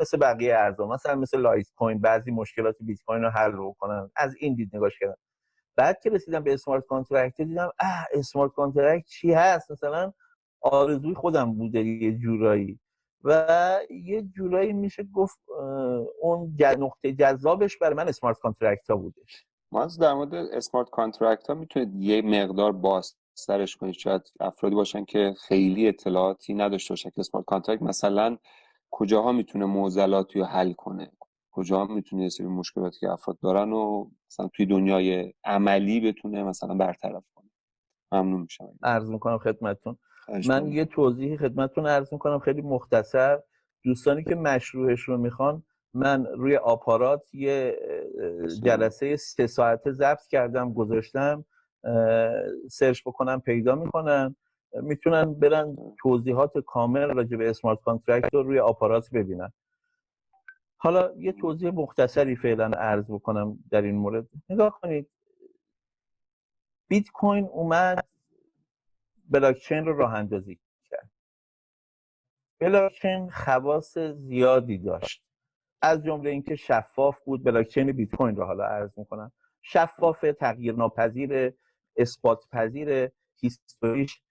[0.00, 4.36] مثل بقیه ارزها مثلا مثل لایت کوین بعضی مشکلات بیت کوین رو حل کنن از
[4.40, 5.16] این دید نگاش کردم.
[5.76, 10.12] بعد که رسیدم به smart contract دیدم اه smart contract چی هست؟ مثلا
[10.60, 12.80] آرزوی خودم بوده یه جورایی.
[13.24, 15.38] و یه جورایی میشه گفت
[16.20, 21.48] اون نقطه جذابش برای من smart contract ها بودش ما از در مورد smart contract
[21.48, 23.94] ها می‌تونید یه مقدار باز سرش کنید.
[23.94, 28.36] شاید افرادی باشن که خیلی اطلاعاتی نداشته باشن که smart contract مثلا
[28.90, 31.12] کجاها می‌تونه معضلاتی رو حل کنه؟
[31.50, 36.74] کجا می‌تونه یه سری مشکلاتی که افراد دارن و مثلا توی دنیای عملی بتونه مثلا
[36.74, 37.50] برطرف کنه؟
[38.12, 38.68] ممنون میشم.
[38.82, 39.98] عرض می‌کنم خدمتتون.
[40.46, 42.38] من یه توضیحی خدمتتون عرض می‌کنم.
[42.38, 43.38] خیلی مختصر.
[43.84, 45.62] دوستانی که مشروعش رو می‌خوان
[45.94, 47.78] من روی آپارات یه
[48.62, 51.44] جلسه سه ساعته ضبط کردم گذاشتم
[52.70, 54.36] سرچ بکنم پیدا می‌کنن
[54.72, 59.52] می‌تونن برن توضیحات کامل راجع به smart contract رو روی آپارات ببینن.
[60.76, 64.28] حالا یه توضیح مختصری فعلا عرض بکنم در این مورد.
[64.50, 65.10] نگاه کنید.
[66.88, 68.08] بیت کوین اومد
[69.28, 70.58] بلاکچین رو راه اندازی
[70.90, 71.10] کرد.
[72.60, 75.29] بلاکچین خواص زیادی داشت.
[75.82, 79.32] از جمله اینکه شفاف بود بلاکچین بیت کوین رو حالا عرض می‌کنم.
[79.62, 81.52] شفاف تغییر ناپذیر
[81.96, 83.08] اثبات پذیر
[83.40, 84.22] هیستوریش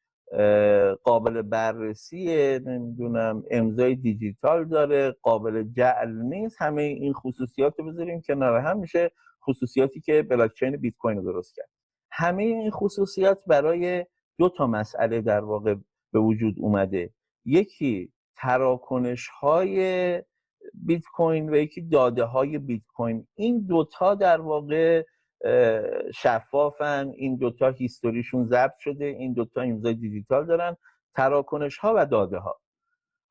[1.04, 2.26] قابل بررسی
[2.60, 6.62] نمی‌دونم امضای دیجیتال داره قابل جعل نیست.
[6.62, 8.80] همه این خصوصیات رو بذاریم کنار هم.
[8.80, 9.12] میشه
[9.48, 11.70] خصوصیاتی که بلاکچین بیت کوین رو درست کرد.
[12.12, 14.06] همه این خصوصیات برای
[14.38, 15.76] دو تا مسئله در واقع
[16.14, 17.14] به وجود اومده.
[17.46, 20.24] یکی تراکنش های
[20.74, 25.04] بیت کوین و یکی داده های بیت کوین این دوتا در واقع
[26.14, 27.12] شفافن.
[27.16, 29.06] این دوتا هیستوریشون ضبط شده.
[29.06, 30.78] این دوتا امضای دیجیتال دارن.
[31.16, 32.60] تراکنش ها و داده ها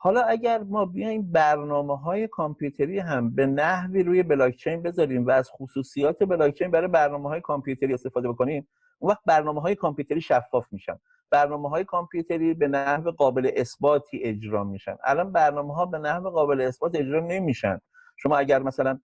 [0.01, 5.51] حالا اگر ما بیایم برنامه های کامپیوتری هم به نحوی روی بلاکچین بذاریم و از
[5.51, 10.99] خصوصیات بلاکچین برای برنامه های کامپیوتری استفاده بکنیم اون وقت برنامه های کامپیوتری شفاف میشن.
[11.31, 14.97] برنامه های کامپیوتری به نحو قابل اثباتی اجرا میشن.
[15.05, 17.81] الان برنامه ها به نحو قابل اثبات اجرا نمیشن.
[18.17, 19.01] شما اگر مثلا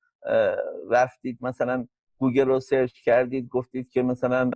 [0.91, 1.87] رفتید مثلا
[2.19, 4.51] گوگل رو search کردید گفتید که مثلا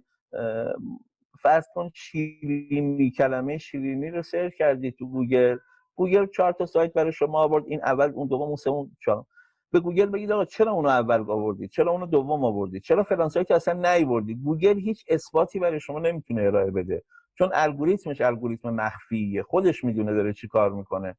[1.41, 5.59] فرض کن شیرینی کلمه شیرینی رو search کردید تو گوگل
[5.99, 9.27] گوگل چهار تا سایت برای شما آورد این اول اون دوم اون سوم چهارم
[9.73, 13.51] به گوگل بگید آقا چرا اونو اول آوردید؟ چرا اونو دوم آوردید؟ چرا فلان سایت
[13.51, 17.03] اصلا نیوردید؟ گوگل هیچ اثباتی برای شما نمی‌تونه ارائه بده.
[17.39, 19.43] چون الگوریتمش الگوریتم مخفیه.
[19.43, 21.17] خودش می‌دونه داره چی کار می‌کنه.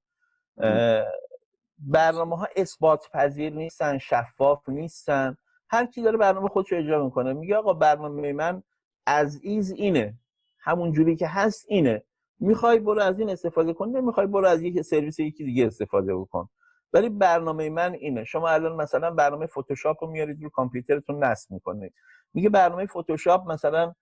[1.80, 5.38] برنامه ها اثبات پذیر نیستن شفاف نیستن.
[5.70, 7.34] هر کی داره برنامه خودش اجرا می‌کنه.
[7.34, 8.64] میگه آقا برنامه من
[9.06, 10.14] as is اینه.
[10.60, 12.04] همون جوری که هست اینه.
[12.40, 16.50] می‌خوای برو از این استفاده کن نمی‌خوای برو از یک سرویس یکی دیگه استفاده بکن.
[16.94, 18.24] ولی برنامه من اینه.
[18.24, 21.94] شما الان مثلا برنامه فتوشاپ رو میارید رو کامپیوترتون نصب می‌کنید.
[22.34, 23.94] میگه برنامه فتوشاپ مثلا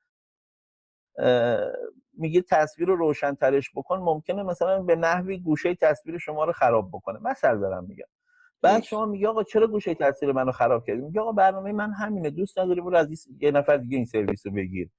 [2.13, 6.89] میگه تصویر رو روشن ترش بکن ممکنه مثلا به نحوی گوشه تصویر شما رو خراب
[6.93, 7.19] بکنه.
[7.19, 8.06] مثلا دارم میگم.
[8.62, 12.30] بعد شما میگه آقا چرا گوشه تصویر منو خراب کردی؟ میگه آقا برنامه من همینه
[12.30, 14.89] دوست نداری برو از یه نفر دیگه این سرویس رو بگیر.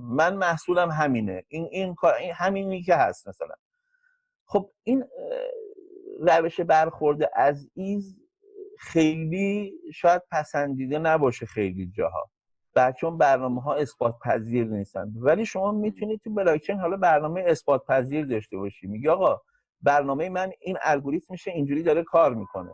[0.00, 1.44] من محصولم همینه.
[1.48, 3.54] این این این همینی که هست مثلا.
[4.44, 5.04] خب این
[6.20, 8.16] روش برخورد از ایز
[8.78, 12.30] خیلی شاید پسندیده نباشه خیلی جاها.
[12.96, 15.12] چون برنامه ها اثبات پذیر نیستن.
[15.16, 18.86] ولی شما می‌تونید تو بلاکچین حالا برنامه اثبات پذیر داشته باشی.
[18.86, 19.40] میگه آقا
[19.82, 22.72] برنامه من این الگوریتمشه اینجوری داره کار می‌کنه.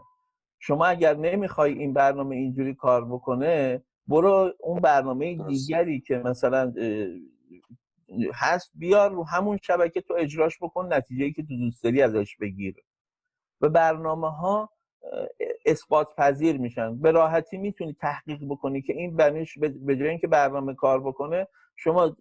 [0.59, 6.73] شما اگر نمی‌خوای این برنامه اینجوری کار بکنه برو اون برنامه دیگری که مثلا
[8.35, 12.75] هست بیار رو همون شبکه تو اجراش بکن نتیجه که تو دوست داری ازش بگیر.
[13.61, 14.71] و برنامه ها
[15.67, 17.01] اثبات پذیر میشن.
[17.01, 22.17] به راحتی می‌تونی تحقیق بکنی که این بنیش به جای اینکه برنامه کار بکنه شما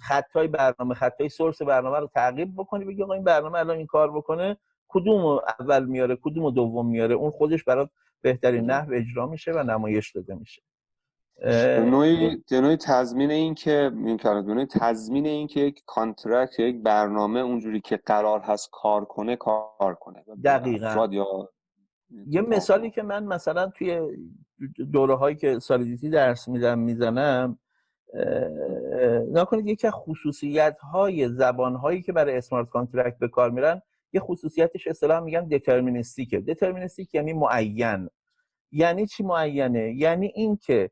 [0.00, 4.12] خطای برنامه خطای source برنامه رو تعقیب بکنی بگی آقا این برنامه الان این کار
[4.12, 4.56] بکنه.
[4.88, 10.10] کدوم اول میاره کدوم دوم میاره؟ اون خودش برات بهترین نحو اجرا میشه و نمایش
[10.10, 10.62] داده میشه.
[11.44, 14.16] نوعی نوعی تضمین این که این
[14.66, 20.24] تضمین این که یک contract یک برنامه اونجوری که قرار هست کار کنه کار کنه.
[20.44, 21.08] دقیقا.
[21.10, 21.48] یا
[22.26, 24.00] یه مثالی که من مثلا توی
[24.92, 27.58] دوره هایی که Solidity درس میدم می‌زنم
[29.32, 34.20] نکنید یکی از خصوصیت های زبان هایی که برای smart contract به کار میرن یه
[34.20, 38.08] خصوصیتش اصطلاح میگن deterministic ه deterministic یعنی معین.
[38.72, 40.90] یعنی چی معینه؟ یعنی اینکه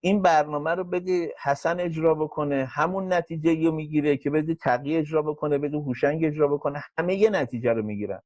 [0.00, 5.22] این برنامه رو بده حسن اجرا بکنه همون نتیجه رو می‌گیره که بده تقی اجرا
[5.22, 8.20] بکنه بده هوشنگ اجرا بکنه همه یه نتیجه رو می‌گیرن.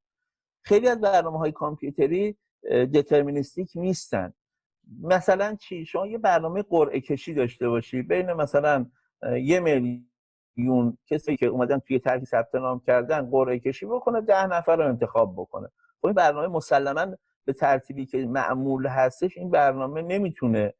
[0.63, 2.37] خیلی از برنامه های کامپیوتری
[2.93, 4.33] deterministic نیستن.
[5.01, 8.85] مثلا چی؟ شما یه برنامه قرعه کشی داشته باشی بین مثلا
[9.41, 14.75] یه میلیون کسی که اومدن توی طرحی ثبت نام کردن قرعه کشی بکنه ده نفر
[14.75, 15.67] رو انتخاب بکنه.
[16.01, 20.73] خب این برنامه مسلما به ترتیبی که معمول هستش این برنامه نمی‌تونه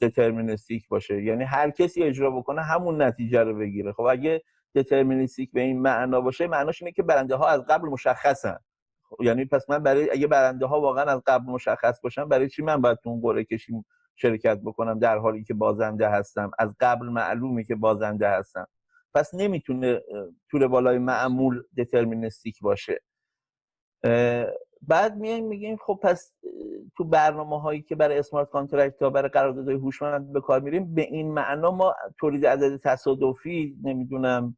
[0.00, 1.22] دترمینیستیک باشه.
[1.22, 3.92] یعنی هر کسی اجرا بکنه همون نتیجه رو بگیره.
[3.92, 4.42] خب اگه
[4.74, 8.58] دترمینیستیک به این معنا باشه معناش اینه که برنده ها از قبل مشخصن.
[9.20, 12.80] یعنی پس من برای اگه برنده ها واقعا از قبل مشخص باشن برای چی من
[12.80, 13.84] باید تو اون قرعه کشی
[14.16, 18.66] شرکت بکنم در حالی که بازنده هستم؟ از قبل معلومه که بازنده هستم.
[19.14, 20.00] پس نمی‌تونه
[20.50, 23.00] طول بالای معمول deterministic باشه.
[24.88, 26.32] بعد میایم میگیم خب پس
[26.96, 31.02] تو برنامه هایی که برای smart contract ها برای قراردادهای هوشمند به کار می‌بریم به
[31.02, 34.56] این معنا ما تولید عدد تصادفی نمی‌دونم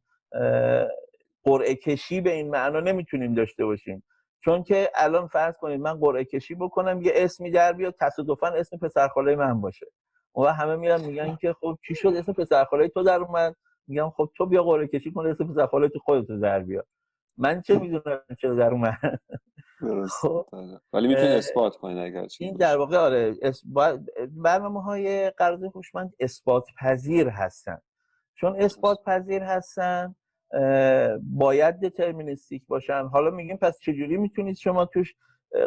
[1.43, 4.03] قرعه کشی به این معنا نمی‌تونیم داشته باشیم.
[4.43, 8.77] چون که الان فرض کنید من قرعه کشی بکنم یه اسمی در بیاد تصادفا اسم
[8.77, 9.85] پسرخاله من باشه.
[10.35, 13.55] و همه میرن میگن که خب چی شد؟ اسم پسرخاله تو در اومد.
[13.87, 16.83] میگم خب تو بیا قرعه کشی کن اسم پسرخاله تو خودت در بیا
[17.37, 19.19] من چه می‌دونم چرا در اومد؟
[20.09, 20.45] خب
[20.93, 23.35] ولی می‌تونی اثبات کنید اگر این در واقع آره
[24.31, 27.77] برنامه های قرارداد هوشمند اثبات پذیر هستن.
[28.35, 30.15] چون اثبات پذیر هستن
[31.21, 33.07] باید دترمینیستیک باشن.
[33.07, 35.15] حالا میگیم پس چجوری می‌تونید شما توش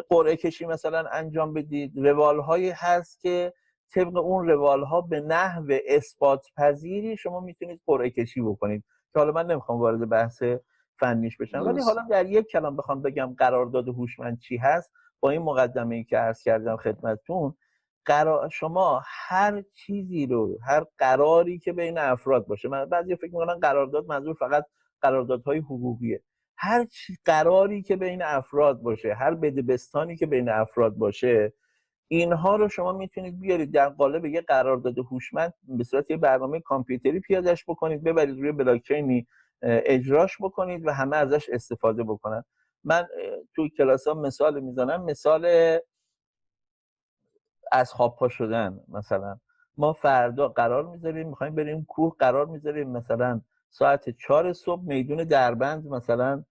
[0.09, 3.53] قرعه کشی مثلا انجام بدید؟ روال هایی هست که
[3.93, 8.83] طبق اون روال ها به نحو اثبات پذیری شما می‌تونید قرعه کشی بکنید.
[9.13, 10.43] که حالا من نمی‌خوام وارد بحث
[10.99, 15.41] فنیش بشم ولی حالا در یک کلام بخوام بگم قرارداد هوشمند چی هست با این
[15.41, 17.53] مقدمه ای که عرض کردم خدمتتون
[18.05, 23.59] قرار شما هر چیزی رو هر قراری که بین افراد باشه من بعضی فکر می‌کنن
[23.59, 24.65] قرارداد منظور فقط
[25.01, 26.23] قراردادهای حقوقیه.
[26.57, 31.53] هر چی قراری که بین افراد باشه هر بدبستانی که بین افراد باشه
[32.07, 37.19] اینها رو شما می‌تونید بیارید در قالب یه قرارداد هوشمند به صورت یه برنامه کامپیوتری
[37.19, 39.27] پیادش بکنید ببرید روی بلاکچینی
[39.61, 42.43] اجراش بکنید و همه ازش استفاده بکنن.
[42.83, 43.07] من
[43.55, 45.03] توی کلاس ها مثال می‌زنم.
[45.05, 45.47] مثال
[47.71, 49.39] از خواب پا شدن مثلا.
[49.77, 55.87] ما فردا قرار می‌ذاریم می‌خوایم بریم کوه قرار می‌ذاریم مثلا ساعت چهار صبح میدون دربند
[55.87, 56.43] مثلا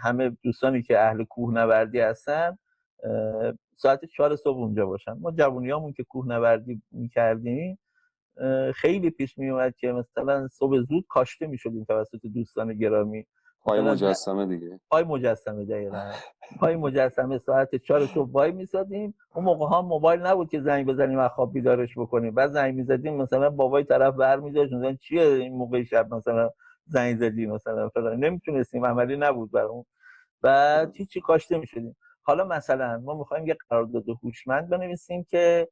[0.00, 2.58] همه دوستانی که اهل کوه نوردی هستن
[3.76, 5.12] ساعت چهار صبح اونجا باشن.
[5.12, 7.78] ما جوونیامون که کوه نوردی می‌کردیم
[8.74, 13.26] خیلی پیش می اومد که مثلا صبح زود کاشته می شدیم توسط دوستان گرامی.
[13.62, 14.80] پای مجسمه دیگه.
[14.90, 16.12] پای مجسمه دقیقا.
[16.60, 19.14] پای مجسمه ساعت چهار صبح وای میسادیم.
[19.34, 22.34] اون موقع ها موبایل نبود که زنگ بزنیم از خواب بیدارش بکنیم.
[22.34, 24.72] بعد زنگ می‌زدیم مثلا بابای طرف بر میداشت.
[24.72, 26.50] مثلا چیه این موقع شب مثلا
[26.86, 28.24] زنگ زدی مثلا فلان.
[28.24, 29.84] نمی‌تونستیم عملی نبود بر اون
[30.42, 31.96] بعد هیچی کاشته می‌شدیم.
[32.22, 35.68] حالا مثلا ما می‌خوایم یه قرارداد هوشمند بنویسیم که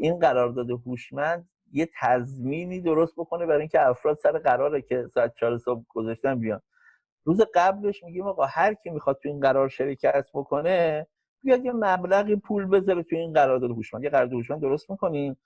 [0.00, 5.58] این قرارداد هوشمند یه تضمینی درست بکنه برای اینکه افراد سر قراره که ساعت 4
[5.58, 6.60] صبح گذاشتن بیان.
[7.24, 11.06] روز قبلش میگیم آقا هر کی می‌خواد تو این قرار شرکت بکنه
[11.42, 14.04] بیاد یه مبلغی پول بذاره تو این قرارداد هوشمند.
[14.04, 15.36] یه قرارداد هوشمند درست می‌کنیم؟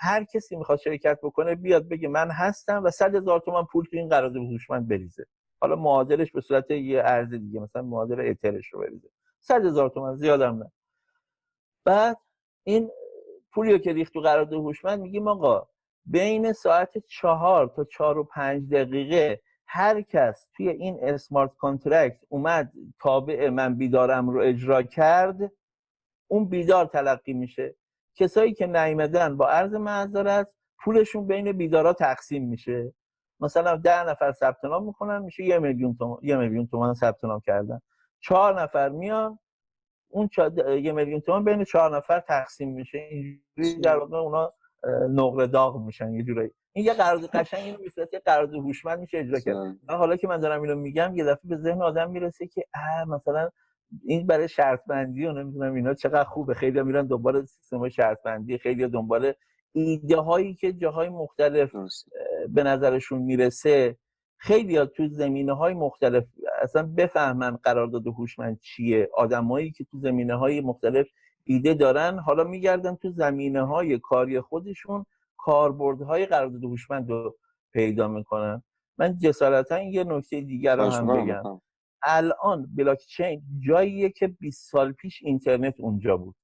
[0.00, 3.96] هر کسی می‌خواد شرکت بکنه بیاد بگه من هستم و صد هزار تومن پول تو
[3.96, 5.26] این قرارداد هوشمند بریزه.
[5.60, 9.08] حالا معادلش به صورت یه ارز دیگه مثلا معادل اترش رو بریزه.
[9.40, 10.72] صد هزار تومن زیادم نه.
[11.84, 12.16] بعد
[12.64, 12.90] این
[13.58, 15.68] پولی که ریخت تو قرارداد هوشمند میگیم آقا
[16.04, 22.72] بین ساعت چهار تا چهار و پنج دقیقه هر کس توی این smart contract اومد
[23.00, 25.52] تابع من بیدارم رو اجرا کرد
[26.28, 27.76] اون بیدار تلقی میشه.
[28.14, 32.94] کسایی که نیمدن با عرض معذرت پولشون بین بیدارا تقسیم میشه.
[33.40, 37.40] مثلا ده نفر ثبت نام می‌کنن میشه یه میلیون تومان یه میلیون تومان ثبت نام
[37.40, 37.80] کردن.
[38.20, 39.38] چهار نفر میان
[40.08, 40.28] اون
[40.82, 42.98] یه میلیون تومان بین چهار نفر تقسیم میشه.
[42.98, 44.52] اینجوری در واقع اونا
[45.10, 46.50] نقره داغ میشن یه جورایی.
[46.72, 49.76] این یه قرارداد قشنگ اینو میفرسته یه قرارداد هوشمند میشه اجرا کرد.
[49.88, 53.50] حالا که من دارم اینو میگم یه دفعه به ذهن آدم می‌رسه که اه مثلا
[54.04, 56.54] این برای شرط بندی و نمی‌دونم اینا چقدر خوبه.
[56.54, 59.32] خیلی میرن دنبال سیستم شرط بندی خیلی دنبال
[59.72, 61.70] ایده هایی که جاهای مختلف
[62.48, 63.96] به نظرشون می‌رسه.
[64.38, 66.24] خیلی ها تو زمینه های مختلف
[66.62, 69.08] اصلا بفهمن قرارداد هوشمند چیه.
[69.14, 71.06] آدمایی که تو زمینه های مختلف
[71.44, 77.36] ایده دارن حالا میگردن تو زمینه های کاری خودشون کاربردهای قرارداد هوشمند رو
[77.72, 78.62] پیدا می‌کنن.
[78.98, 81.60] من جسارتا یه نکته دیگر رو هم بگم.
[82.02, 86.34] الان بلاک چین جاییه که 20 سال پیش اینترنت اونجا بود.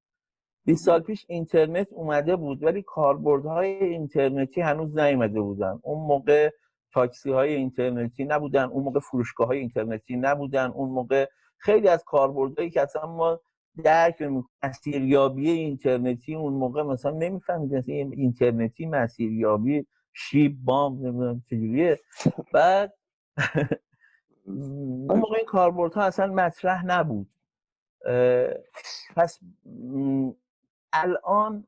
[0.64, 5.80] 20 سال پیش اینترنت اومده بود ولی کاربردهای اینترنتی هنوز نیومده بودن.
[5.82, 6.50] اون موقع
[6.94, 11.26] تاکسی های اینترنتی نبودن اون موقع فروشگاه های اینترنتی نبودن اون موقع
[11.58, 13.40] خیلی از کاربردهایی که اصلا ما
[13.84, 14.22] درک
[14.62, 22.00] مسیریابی اینترنتی اون موقع مثلا نمی‌فهمید اینترنتی مسیریابی شیب بام نمی‌دونم چجوریه
[22.52, 22.94] بعد
[24.46, 27.28] اون موقع این کاربردها اصلا مطرح نبود.
[29.16, 29.40] پس
[30.92, 31.66] الان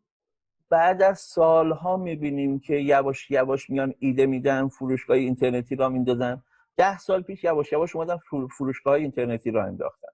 [0.70, 6.42] بعد از سالها می‌بینیم که یواش یواش میان ایده میدن فروشگاه اینترنتی را میندازن
[6.76, 8.18] ده سال پیش یواش یواش اومدن
[8.59, 10.09] فروشگاه اینترنتی را انداختن.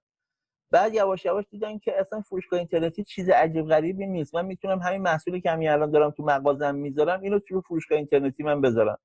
[0.71, 4.35] بعد یواش یواش دیدن که اصلا فروشگاه اینترنتی چیز عجیب غریبی نیست.
[4.35, 8.43] من می‌تونم همین محصولی که همین الان دارم تو مغازم می‌ذارم اینو تو فروشگاه اینترنتی
[8.43, 8.97] من بذارم.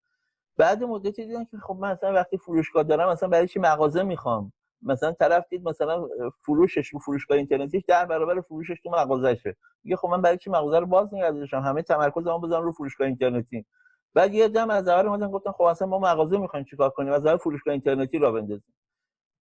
[0.56, 4.52] بعد مدتی دیدن که خب من اصلا وقتی فروشگاه دارم اصلا برای چی مغازه می‌خوام؟
[4.82, 6.08] مثلا طرف دید مثلا
[6.44, 10.78] فروشش رو فروشگاه اینترنتیش در برابر فروشش تو مغازهشه میگه خب من برای چی مغازه
[10.78, 13.66] رو باز نگه داشتم؟ همه تمرکزمو بزنم رو فروشگاه اینترنتی.
[14.14, 17.26] بعد یه دم از اول اومدن گفتن خب اصلا ما مغازه می‌خوایم چیکار کنیم؟ از
[17.26, 18.74] اول فروشگاه اینترنتی را بندازیم.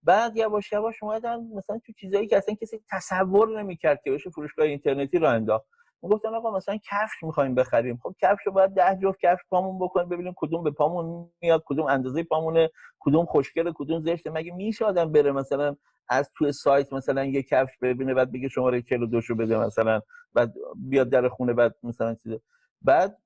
[0.04, 4.66] بعد یواش یواش اومدن مثلا تو چیزایی که اصلا کسی تصور نمی‌کرد که بشه فروشگاه
[4.66, 5.66] اینترنتی را انداخت.
[6.02, 8.00] گفتن آقا مثلا کفش می‌خوایم بخریم.
[8.04, 11.86] خب کفش رو باید ده جفت کفش پامون بکنیم ببینیم کدوم به پامون میاد کدوم
[11.86, 14.30] اندازه پامونه کدوم خوشگله کدوم زشته.
[14.30, 15.76] مگه میشه آدم بره مثلا
[16.10, 20.02] از توی سایت مثلا یه کفش ببینه بعد بگه شماره 42 شو بده مثلا
[20.34, 22.34] بعد بیاد در خونه بعد مثلا چیز
[22.82, 23.18] بعد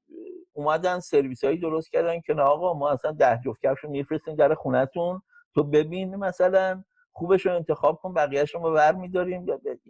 [0.54, 4.36] اومدن سرویس هایی درست کردن که نه آقا ما اصلا ده جفت کفش رو میفرستیم
[4.36, 5.22] در خونهتون.
[5.56, 9.46] تو ببین مثلا خوبش رو انتخاب کن بقیهش رو ما برمیداریم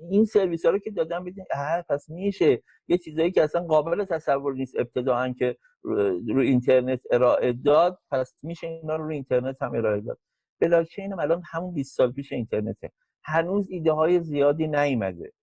[0.09, 1.45] این سرویس ها رو که دادن بدین.
[1.89, 2.63] پس میشه.
[2.87, 8.67] یه چیزایی که اصلا قابل تصور نیست ابتداعا که رو اینترنت ارائه داد پس میشه
[8.67, 10.19] اینا رو رو اینترنت هم ارائه داد.
[10.59, 12.91] بلاکچین هم الان همون 20 سال پیش اینترنته.
[13.23, 15.33] هنوز ایده های زیادی نیومده.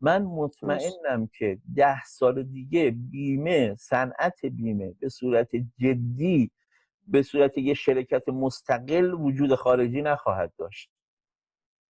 [0.00, 6.50] من مطمئنم که ده سال دیگه بیمه صنعت بیمه به صورت جدی
[7.08, 10.90] به صورت یه شرکت مستقل وجود خارجی نخواهد داشت.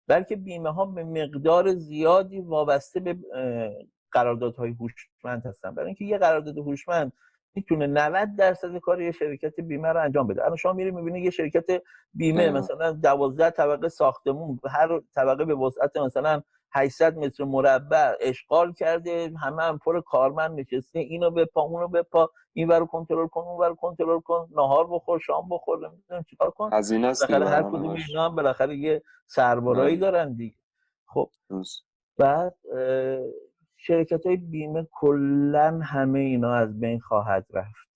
[0.07, 3.16] بلکه بیمه ها به مقدار زیادی وابسته به
[4.12, 5.74] قراردادهای هوشمند هستن.
[5.74, 7.12] برای اینکه یه قرارداد هوشمند
[7.55, 10.44] می‌تونه 90 درصد کار یه شرکت بیمه رو انجام بده.
[10.44, 11.82] الان شما میری می‌بینی یه شرکت
[12.14, 16.42] بیمه مثلا 12 طبقه ساختمون هر طبقه به وسعت مثلا
[16.75, 22.68] 800 متر مربع اشغال کرده همه هم پر کارمند نشسته اینو بپا اونو بپا این
[22.68, 26.70] رو کنترل کن اون رو کنترل کن نهار بخور شام بخور نمی‌دونم چیکار کن.
[26.72, 30.57] هزینه است هر کدوم اینا هم بالاخره یه سربارایی دارن دیگه.
[31.07, 31.31] خب.
[32.18, 32.55] بعد
[33.77, 37.89] شرکت های بیمه کلا همه اینا از بین خواهد رفت.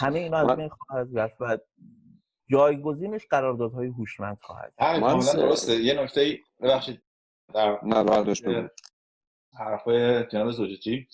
[0.00, 1.58] همه اینا از بین خواهد رفت و
[2.50, 5.72] جایگزینش قراردادهای هوشمند خواهد همین کاملا درسته.
[5.72, 7.02] یه نکته ببخشید.
[7.54, 7.78] در
[9.58, 11.08] حرفای جناب زوجتی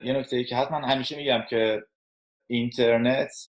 [0.00, 1.86] یه نکته ای که حتما همیشه میگم که
[2.46, 3.48] اینترنت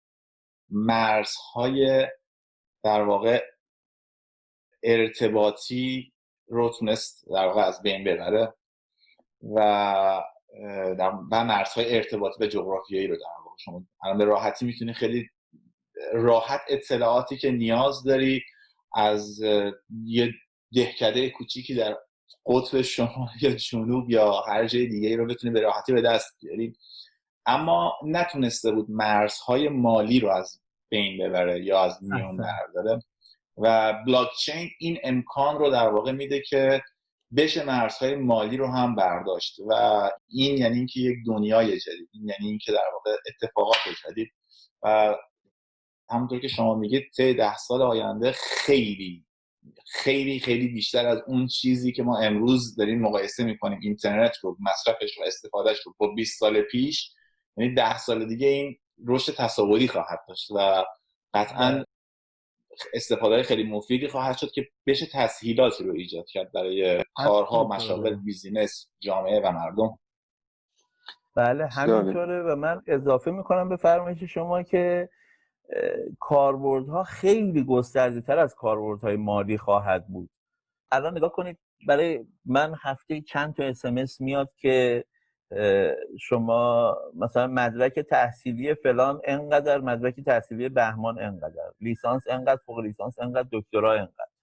[0.70, 2.08] مرزهای
[2.84, 3.44] در واقع
[4.84, 6.14] ارتباطی
[6.48, 8.54] رو تونست در واقع از بین ببره
[9.56, 10.24] و
[11.32, 15.30] و مرزهای ارتباطی و جغرافیایی رو در واقع شما الان به راحتی می‌تونی خیلی
[16.14, 18.44] راحت اطلاعاتی که نیاز داری
[18.96, 19.42] از
[20.04, 20.34] یه
[20.76, 21.98] دهکده کوچیکی در
[22.46, 26.76] قطب شمال یا جنوب یا هر جای دیگه رو بتونی به راحتی به دست بیاری.
[27.46, 33.00] اما نتونسته بود مرزهای مالی رو از بین ببره یا از میون برداره.
[33.58, 36.82] و بلاکچین این امکان رو در واقع میده که
[37.38, 39.60] بشه مرزهای مالی رو هم برداشت.
[39.70, 39.74] و
[40.30, 44.32] این یعنی اینکه یک دنیای جدید این یعنی اینکه در واقع اتفاقات جدید.
[44.84, 45.16] و
[46.10, 49.26] همونطور که شما میگید طی ده سال آینده خیلی
[49.94, 53.80] خیلی خیلی بیشتر از اون چیزی که ما امروز داریم مقایسه می‌کنیم.
[53.82, 55.94] اینترنت رو مصرفش و استفادهش رو.
[55.98, 57.14] با 20 سال پیش
[57.58, 60.86] یعنی ده سال دیگه این رشد تصاوری خواهد داشت و
[61.34, 61.84] قطعا
[62.94, 68.90] استفاده خیلی مفیدی خواهد شد که بشه تسهیلاتی رو ایجاد کرد برای کارها مشاغل بیزینس
[69.00, 70.00] جامعه و مردم.
[71.36, 75.10] بله همینطوره و من اضافه می‌کنم به فرمایش شما که
[76.20, 80.30] کاربردها خیلی گسترده تر از کاربردهای مالی خواهد بود.
[80.92, 81.58] الان نگاه کنید
[81.88, 85.06] برای من هفته چند تا اسمس میاد که
[86.20, 93.48] شما مثلا مدرک تحصیلی فلان انقدر مدرک تحصیلی بهمان انقدر لیسانس انقدر فوق لیسانس انقدر
[93.52, 94.34] دکترا انقدر.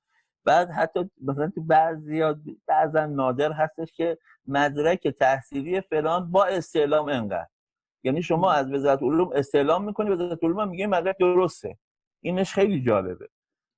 [0.44, 2.22] بعد حتی مثلا تو بعضی
[2.66, 7.48] بعضا نادر هستش که مدرک تحصیلی فلان با استعلام انقدر.
[8.04, 11.78] یعنی شما از وزارت علوم استعلام می‌کنی وزارت علوم میگه مدرک درسته.
[12.22, 13.28] اینش خیلی جالبه.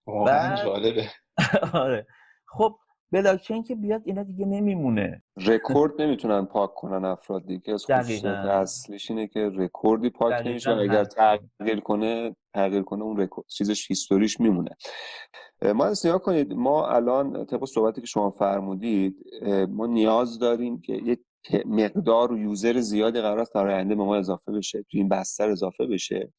[0.07, 1.05] واقعا جالبه.
[1.73, 2.07] آره.
[2.47, 2.77] خب
[3.13, 5.23] بلاکچین که بیاد اینا دیگه نمیمونه.
[5.47, 7.75] رکورد نمی‌تونن پاک کنن افراد دیگه.
[7.75, 13.47] از خصوصیت اصلیش اینه که رکوردی پاک نمیشه اگر تغییر کنه تغییر کنه اون رکورد
[13.47, 14.71] چیزش history ش میمونه.
[15.75, 19.17] ما از نگاه کنید ما الان طبق صحبتی که شما فرمودید
[19.69, 21.19] ما نیاز داریم که یه
[21.65, 25.87] مقدار و user زیادی قرار در آینده به ما اضافه بشه تو این بستر اضافه
[25.87, 26.33] بشه.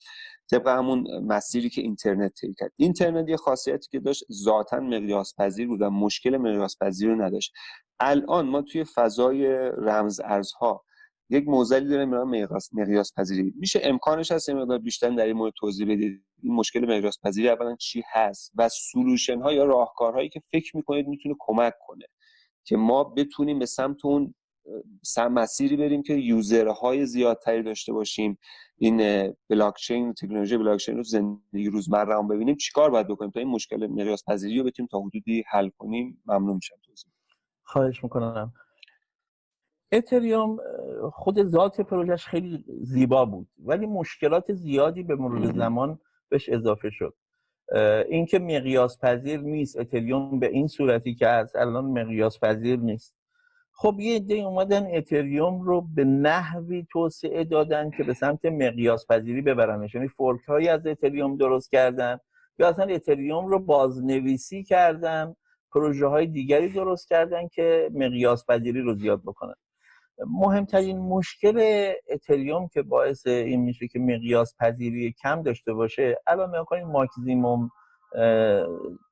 [0.52, 2.72] طبق همون مسیری که اینترنت طی کرد.
[2.76, 7.54] اینترنت یه خاصیتی که داشت ذاتا مقیاس پذیر بود و مشکل مقیاس پذیر رو نداشت.
[8.00, 9.48] الان ما توی فضای
[9.78, 10.84] رمز ارزها
[11.30, 15.38] یک معضلی داریم به مقیاس مقیاس پذیری میشه امکانش هست یه مقدار بیشتر در این
[15.38, 16.24] مورد توضیح بدید.
[16.44, 21.08] این مشکل مقیاس پذیری اولا چی هست و solution ها یا راهکارهایی که فکر می‌کنید
[21.08, 22.06] می‌تونه کمک کنه
[22.64, 24.36] که ما بتونیم به سمت اون
[25.32, 28.38] مسیری بریم که یوزرهای زیادتری داشته باشیم.
[28.78, 32.56] این بلاکچین تکنولوژی بلاکچین رو زندگی روزمره هم ببینیم.
[32.56, 36.56] چیکار باید بکنیم تا این مشکل مقیاس پذیری رو بتونیم تا حدودی حل کنیم؟ ممنون
[36.56, 37.12] میشم توضیح.
[37.64, 38.54] خواهش می‌کنم.
[39.92, 40.58] اتریوم
[41.14, 46.00] خود ذات پروژش خیلی زیبا بود ولی مشکلات زیادی به مرور زمان
[46.30, 47.16] بهش اضافه شد.
[48.10, 49.80] اینکه مقیاس پذیر نیست.
[49.80, 53.16] اتریوم به این صورتی که از الان مقیاس پذیر نیست.
[53.76, 59.42] خب یه عده اومدن اتریوم رو به نحوی توسعه دادن که به سمت مقیاس پذیری
[59.42, 59.96] ببرنش.
[59.96, 62.18] یعنی fork هایی از اتریوم درست کردن
[62.60, 65.36] یا اصلا اتریوم رو بازنویسی کردن
[65.72, 69.56] پروژه های دیگری درست کردن که مقیاس پذیری رو زیاد بکنن.
[70.28, 76.66] مهمترین مشکل اتریوم که باعث این میشه که مقیاس پذیری کم داشته باشه الان نگاه
[76.66, 77.70] کنید ماکسیموم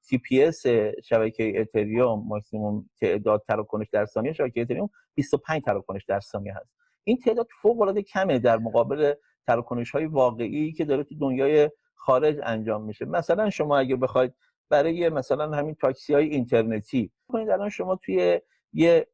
[0.07, 0.67] TPS
[1.03, 6.69] شبکه اتریوم ماکسیموم تعداد تراکنش در ثانیه شبکه اتریوم 25 تراکنش در ثانیه هست.
[7.03, 9.13] این تعداد فوق العاده کمه در مقابل
[9.47, 13.05] تراکنش های واقعی که داره تو دنیای خارج انجام میشه.
[13.05, 14.33] مثلا شما اگه بخواید
[14.69, 18.41] برای مثلا همین تاکسی های اینترنتی کنید الان شما توی
[18.73, 19.07] یه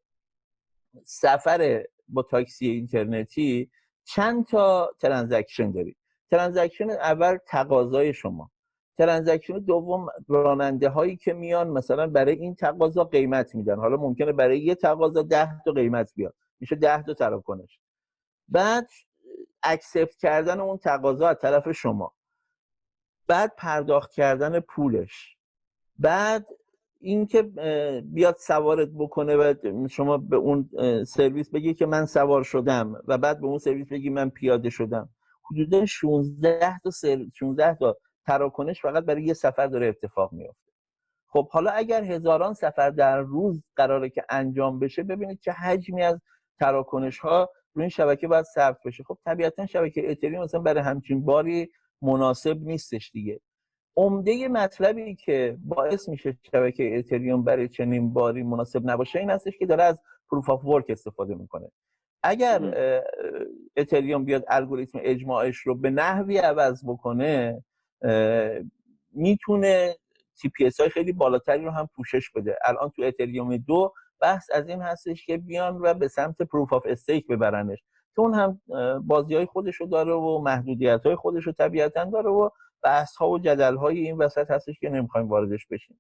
[1.04, 3.72] سفر با تاکسی اینترنتی
[4.04, 5.98] چند تا transaction دارید.
[6.32, 8.52] transaction اول تقاضای شما.
[8.98, 13.76] transaction دوم راننده هایی که میان مثلا برای این تقاضا قیمت میدن.
[13.76, 16.34] حالا ممکنه برای یه تقاضا ده تا قیمت بیاد.
[16.60, 17.80] میشه ده تا تراکنش.
[18.48, 18.90] بعد
[19.64, 22.14] accept کردن اون تقاضا از طرف شما.
[23.28, 25.38] بعد پرداخت کردن پولش.
[26.00, 26.48] بعد
[27.00, 27.42] اینکه
[28.04, 29.54] بیاد سوارت بکنه و
[29.90, 30.70] شما به اون
[31.04, 35.10] سرویس بگی که من سوار شدم و بعد به اون سرویس بگی من پیاده شدم.
[35.52, 36.90] حدود 16 تا
[37.34, 37.98] 16 تا
[38.28, 40.72] تراکنش فقط برای یه سفر داره اتفاق میفته
[41.30, 46.22] خب حالا اگر هزاران سفر در روز قراره که انجام بشه ببینید که حجمی از
[46.60, 49.04] تراکنش ها روی این شبکه باید صرف بشه.
[49.04, 51.72] خب طبیعتا شبکه اتریوم مثلا برای همچین باری
[52.02, 53.40] مناسب نیستش دیگه.
[53.98, 59.66] عمده مطلبی که باعث میشه شبکه اتریوم برای چنین باری مناسب نباشه این هستش که
[59.66, 61.72] داره از proof of work استفاده می‌کنه.
[62.24, 62.74] اگر
[63.78, 67.64] اتریوم بیاد الگوریتم اجماعش رو به نحوی عوض بکنه
[69.12, 69.96] می‌تونه
[70.42, 72.58] TPS های خیلی بالاتری رو هم پوشش بده.
[72.66, 76.84] الان تو اتریوم دو بحث از این هستش که بیان و به سمت proof of
[76.86, 77.84] stake ببرنش.
[78.16, 78.62] که هم
[79.08, 82.50] بازی های خودش رو داره و محدودیت های خودش رو طبیعتا داره و
[82.84, 86.00] بحث ها و جدل های این وسط هستش که نمی‌خوایم واردش بشیم.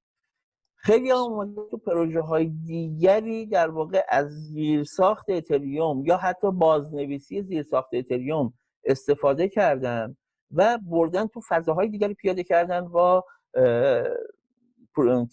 [0.75, 7.89] خیلی اومده تو پروژه های دیگری در واقع از زیرساخت اتریوم یا حتی بازنویسی زیرساخت
[7.93, 10.17] اتریوم استفاده کردن.
[10.51, 13.25] و بردن تو فضاهای دیگری پیاده کردن با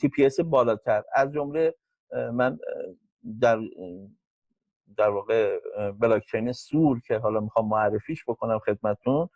[0.01, 1.03] تی پی اس بالاتر.
[1.15, 1.75] از جمله
[2.33, 2.59] من
[3.41, 3.59] در
[4.97, 5.61] در واقع
[6.01, 9.29] بلاکچین سور که حالا می‌خوام معرفیش بکنم خدمتون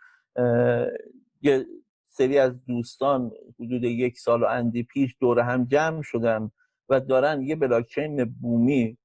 [1.42, 1.66] یه
[2.08, 6.50] سری از دوستان حدود یک سال و اندی پیش دور هم جمع شدن
[6.88, 8.98] و دارن یه بلاکچین بومی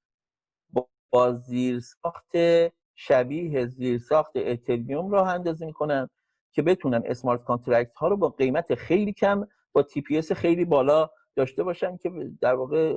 [1.12, 2.32] با زیرساخت
[2.96, 6.10] شبیه زیرساخت اتریوم راه اندازی می‌کنن.
[6.54, 11.64] که بتونن smart contract ها رو با قیمت خیلی کم با TPS خیلی بالا داشته
[11.64, 12.94] باشن که در واقع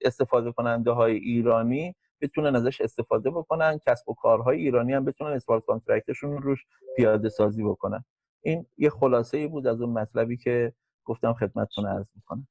[0.00, 3.78] استفاده کننده های ایرانی بتونن ازش استفاده بکنن.
[3.86, 6.66] کسب و کارهای ایرانی هم بتونن اسمارت کانترکتشون روش
[6.96, 8.04] پیاده سازی بکنن.
[8.42, 10.72] این یه خلاصه ای بود از اون مطلبی که
[11.04, 12.48] گفتم خدمتتون عرض می‌کنم.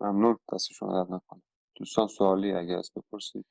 [0.00, 0.38] ممنون.
[0.52, 1.42] دستشون درد نکنه.
[1.76, 3.44] دوستان سوالی اگه از بپرسید.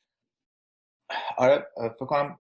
[1.38, 2.40] آره فکر کنم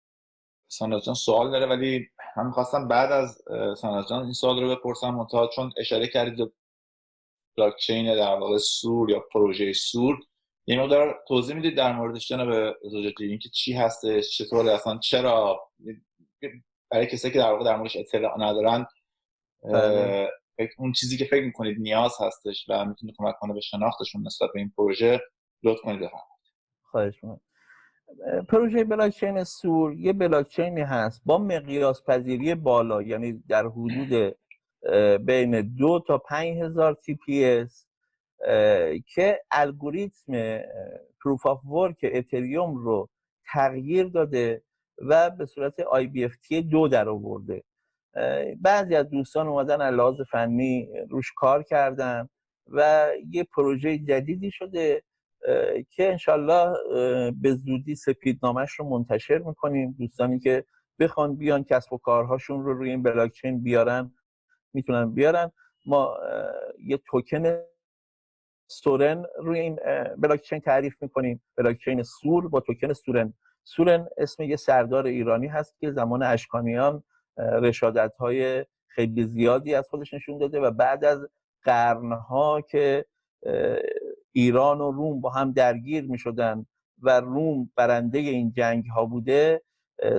[0.68, 3.42] ساناز جان سوال داره ولی من می‌خواستم بعد از
[3.80, 6.52] ساناز جان این سوال رو بپرسم منتها چون اشاره کردید
[7.56, 10.18] بلاکچین در واقع سور یا پروژه سور
[10.66, 15.70] یه مقدار توضیح می‌دید در موردش جناب زوجتی اینکه چی هستش چطور اصلا چرا؟
[16.90, 18.86] برای کسی که در واقع در موردش اطلاع ندارن
[19.62, 20.28] بله.
[20.78, 24.60] اون چیزی که فکر می‌کنید نیاز هستش و می‌تونه کمک کنه به شناختشون نسبت به
[24.60, 25.20] این پروژه
[25.62, 26.28] لطف کنید بفرمایید.
[26.82, 27.40] خواهش می‌کنم.
[28.48, 34.36] پروژه بلاکچین سور یه بلاکچینی هست با مقیاس پذیری بالا یعنی در حدود
[35.26, 37.66] بین دو تا پنج هزار TPS
[39.14, 40.60] که الگوریتم
[41.24, 43.08] proof of work اتریوم رو
[43.52, 44.62] تغییر داده
[44.98, 47.64] و به صورت آی بی اف تی دو در آورده.
[48.60, 52.28] بعضی از دوستان اومدن از فنی روش کار کردن
[52.66, 55.02] و یه پروژه جدیدی شده
[55.90, 56.74] که انشالله
[57.32, 59.96] به زودی سپیدنامش رو منتشر می‌کنیم.
[59.98, 60.64] دوستانی که
[60.98, 64.14] بخوان بیان کسب و کارهاشون رو روی این بلاکچین بیارن
[64.74, 65.52] می‌تونن بیارن.
[65.86, 66.18] ما
[66.84, 67.60] یه توکن
[68.70, 69.78] سورن روی این
[70.18, 71.42] بلاکچین تعریف می‌کنیم.
[71.56, 73.34] بلاکچین سور با توکن سورن.
[73.64, 77.02] سورن اسم یه سردار ایرانی هست که زمان اشکانیان
[77.38, 81.28] رشادت های خیلی زیادی از خودش نشون داده و بعد از
[81.62, 83.04] قرنها که
[84.38, 86.66] ایران و روم با هم درگیر می شدن
[87.02, 89.62] و روم برنده این جنگ ها بوده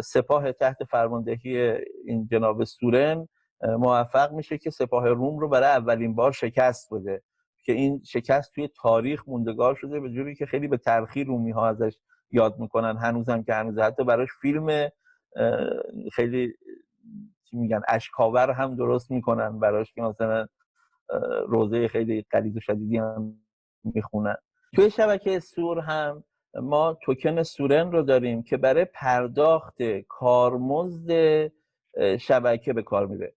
[0.04, 1.58] سپاه تحت فرماندهی
[2.06, 3.28] این جناب سورن
[3.62, 7.22] موفق میشه که سپاه روم رو برای اولین بار شکست بده.
[7.66, 11.68] که این شکست توی تاریخ موندگار شده به جوری که خیلی به ترخی رومی ها
[11.68, 11.94] ازش
[12.32, 12.98] یاد می‌کنن.
[12.98, 14.90] هنوزم که هنوز حتی براش فیلم
[16.14, 16.54] خیلی
[17.50, 20.48] چی میگن اشکاور هم درست می‌کنن براش که مثلا
[21.48, 23.34] روزه خیلی قلیز و شدیدی هم
[23.84, 24.36] می‌خونن.
[24.76, 26.24] توی شبکه سور هم
[26.56, 31.12] ما توکن سورن رو داریم که برای پرداخت کارمزد
[32.20, 33.34] شبکه به کار میره.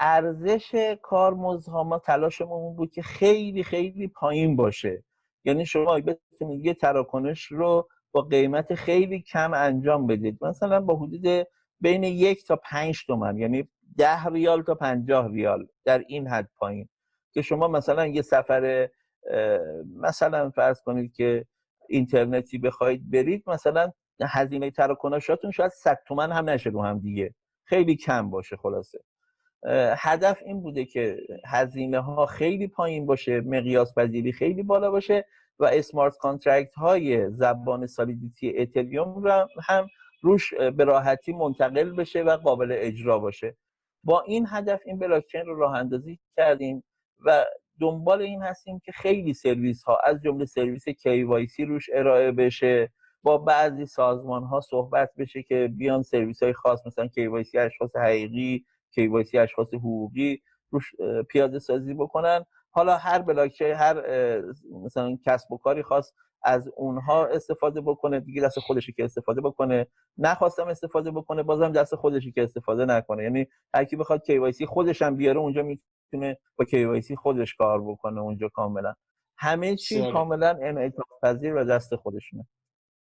[0.00, 5.04] ارزش کارمزدها ما تلاشمون بود که خیلی خیلی پایین باشه.
[5.44, 10.44] یعنی شما بتونید یه تراکنش رو با قیمت خیلی کم انجام بدید.
[10.44, 11.46] مثلا با حدود
[11.80, 13.68] بین یک تا پنج تومن یعنی
[13.98, 16.88] ده ریال تا پنجاه ریال در این حد پایین.
[17.32, 18.88] که شما مثلا یه سفر
[19.96, 21.44] مثلا فرض کنید که
[21.88, 27.34] اینترنتی بخواید برید مثلا هزینه تراکنشاتون شاید 100 تومن هم نشه رو هم دیگه.
[27.64, 28.98] خیلی کم باشه خلاصه.
[29.96, 35.26] هدف این بوده که هزینه ها خیلی پایین باشه مقیاس پذیری خیلی بالا باشه
[35.58, 39.86] و smart contract های زبان سالیدیتی اتریوم رو هم
[40.22, 43.56] روش به راحتی منتقل بشه و قابل اجرا باشه.
[44.04, 46.84] با این هدف این بلاکچین رو راه اندازی کردیم
[47.24, 47.44] و
[47.80, 53.38] دنبال این هستیم که خیلی سرویس ها از جمله سرویس KYC روش ارائه بشه با
[53.38, 59.34] بعضی سازمان ها صحبت بشه که بیان سرویس های خاص مثلا KYC اشخاص حقیقی KYC
[59.34, 60.92] اشخاص حقوقی روش
[61.28, 62.44] پیاده سازی بکنن.
[62.70, 64.02] حالا هر بلاکچین هر
[64.84, 66.12] مثلا کسب و کاری خاص
[66.42, 69.86] از اونها استفاده بکنه دیگه دست خودشی که استفاده بکنه.
[70.18, 73.22] نخواستم استفاده بکنه بازم دست خودشی که استفاده نکنه.
[73.22, 75.62] یعنی هر کی بخواد KYC خودش هم بیاره اونجا
[76.12, 78.94] می‌تونه با KYC خودش کار بکنه اونجا کاملا
[79.38, 80.12] همه چی.
[80.12, 82.46] کاملا انعطاف پذیر و دست خودشونه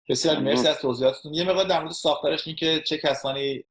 [0.10, 0.40] بسیار.
[0.40, 3.66] مرسی از توضیحاتتون یه مقدار در مورد ساختارش این که چه کسانی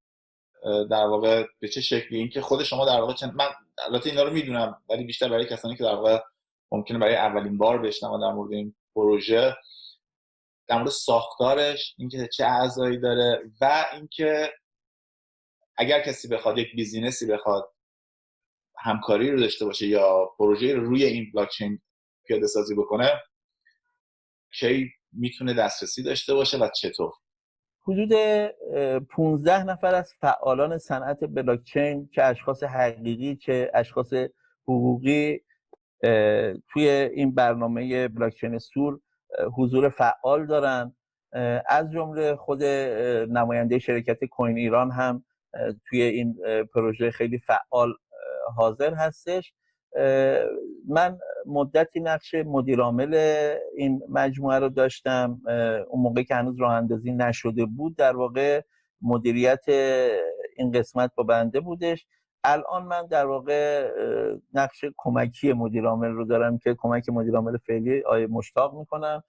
[0.90, 3.48] در واقع به چه شکلی این که خود شما در واقع چند من
[3.78, 6.18] البته اینا رو می‌دونم ولی بیشتر برای کسانی که در واقع
[6.72, 9.56] ممکنه برای اولین بار بشنون در مورد این پروژه
[10.68, 14.52] در مورد ساختارش اینکه چه اعضایی داره و اینکه
[15.76, 17.71] اگر کسی بخواد یک بیزینسی بخواد
[18.78, 21.78] همکاری رو داشته باشه یا پروژه رو روی این بلاکچین
[22.24, 23.10] پیاده سازی بکنه
[24.58, 27.12] کی می‌تونه دسترسی داشته باشه و چطور؟
[27.86, 34.12] حدود اه، 15 نفر از فعالان صنعت بلاکچین که اشخاص حقیقی چه اشخاص
[34.62, 35.40] حقوقی
[36.72, 39.00] توی این برنامه بلاکچین سور
[39.38, 40.94] اه، حضور فعال دارن.
[41.68, 42.62] از جمله خود
[43.32, 45.24] نماینده شرکت کوین ایران هم
[45.88, 46.36] توی این
[46.74, 47.92] پروژه خیلی فعال
[48.56, 49.52] حاضر هستش.
[50.88, 53.14] من مدتی نقش مدیرعامل
[53.76, 55.40] این مجموعه رو داشتم.
[55.88, 58.62] اون موقع که هنوز راه اندازی نشده بود در واقع
[59.02, 59.64] مدیریت
[60.56, 62.06] این قسمت با بنده بودش.
[62.44, 63.90] الان من در واقع
[64.54, 69.22] نقش کمکی مدیرعامل رو دارم که کمک مدیرعامل فعلی آیه مشتاق می‌کنم.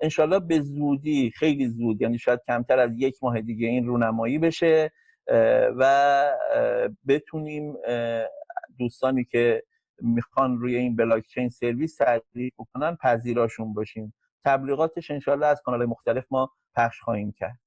[0.00, 4.92] انشالله به زودی خیلی زود یعنی شاید کمتر از یک ماه دیگه این رونمایی بشه.
[5.76, 6.32] و
[7.08, 7.76] بتونیم
[8.78, 9.64] دوستانی که
[10.02, 14.14] می‌خوان روی این بلاکچین سرویس تعریف بکنن پذیراشون باشیم.
[14.44, 17.58] تبلیغاتش انشالله از کانال مختلف ما پخش خواهیم کرد.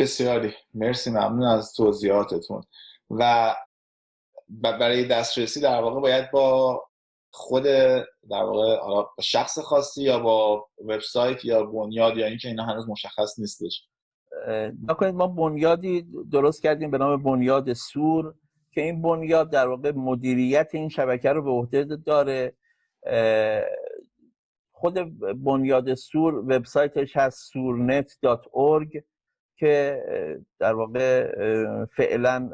[0.00, 2.62] بسیاری مرسی ممنون از توضیحاتتون.
[3.10, 3.54] و
[4.48, 6.82] برای دسترسی در واقع باید با
[7.30, 13.38] خود در واقع شخص خاصی یا با وبسایت یا بنیاد یا اینکه اینا هنوز مشخص
[13.38, 13.88] نیستش.
[14.88, 18.34] نکنید ما بنیادی درست کردیم به نام بنیاد سور
[18.72, 22.52] که این بنیاد در واقع مدیریت این شبکه رو به عهده داره.
[24.72, 24.94] خود
[25.44, 29.02] بنیاد سور وبسایتش هست سورنت.org
[29.56, 30.02] که
[30.58, 31.34] در واقع
[31.86, 32.50] فعلا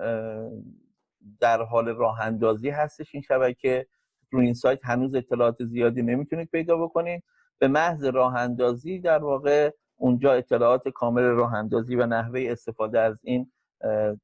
[1.40, 3.86] در حال راه اندازی هستش این شبکه.
[4.30, 7.22] رو این سایت هنوز اطلاعات زیادی نمی‌تونید پیدا بکنید.
[7.58, 9.70] به محض راه اندازی در واقع
[10.00, 13.52] اونجا اطلاعات کامل راه اندازی و نحوه استفاده از این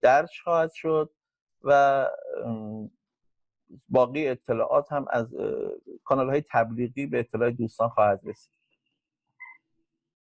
[0.02, 1.10] درج خواهد شد
[1.62, 2.06] و
[3.88, 5.34] باقی اطلاعات هم از
[6.04, 8.52] کانال های تبلیغی به اطلاع دوستان خواهد رسید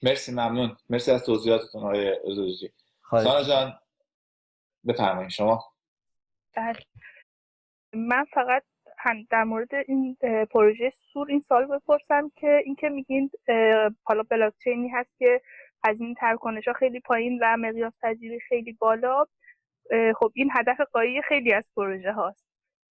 [0.03, 2.19] مرسی ممنون مرسی از توضیحاتتون آقای
[3.01, 3.43] خواهش سانا.
[3.43, 3.79] جان
[4.87, 5.73] بفرمایید شما
[6.55, 6.79] بله.
[7.93, 8.63] من فقط
[9.01, 10.17] هم در مورد این
[10.51, 13.29] پروژه سور این سال بپرسم که اینکه میگین
[14.03, 15.41] حالا بلاکچینی هست که
[15.83, 19.25] از این ترکنش ها خیلی پایین و مقیاس پذیری خیلی بالا
[20.15, 22.45] خب این هدف قایی خیلی از پروژه هاست.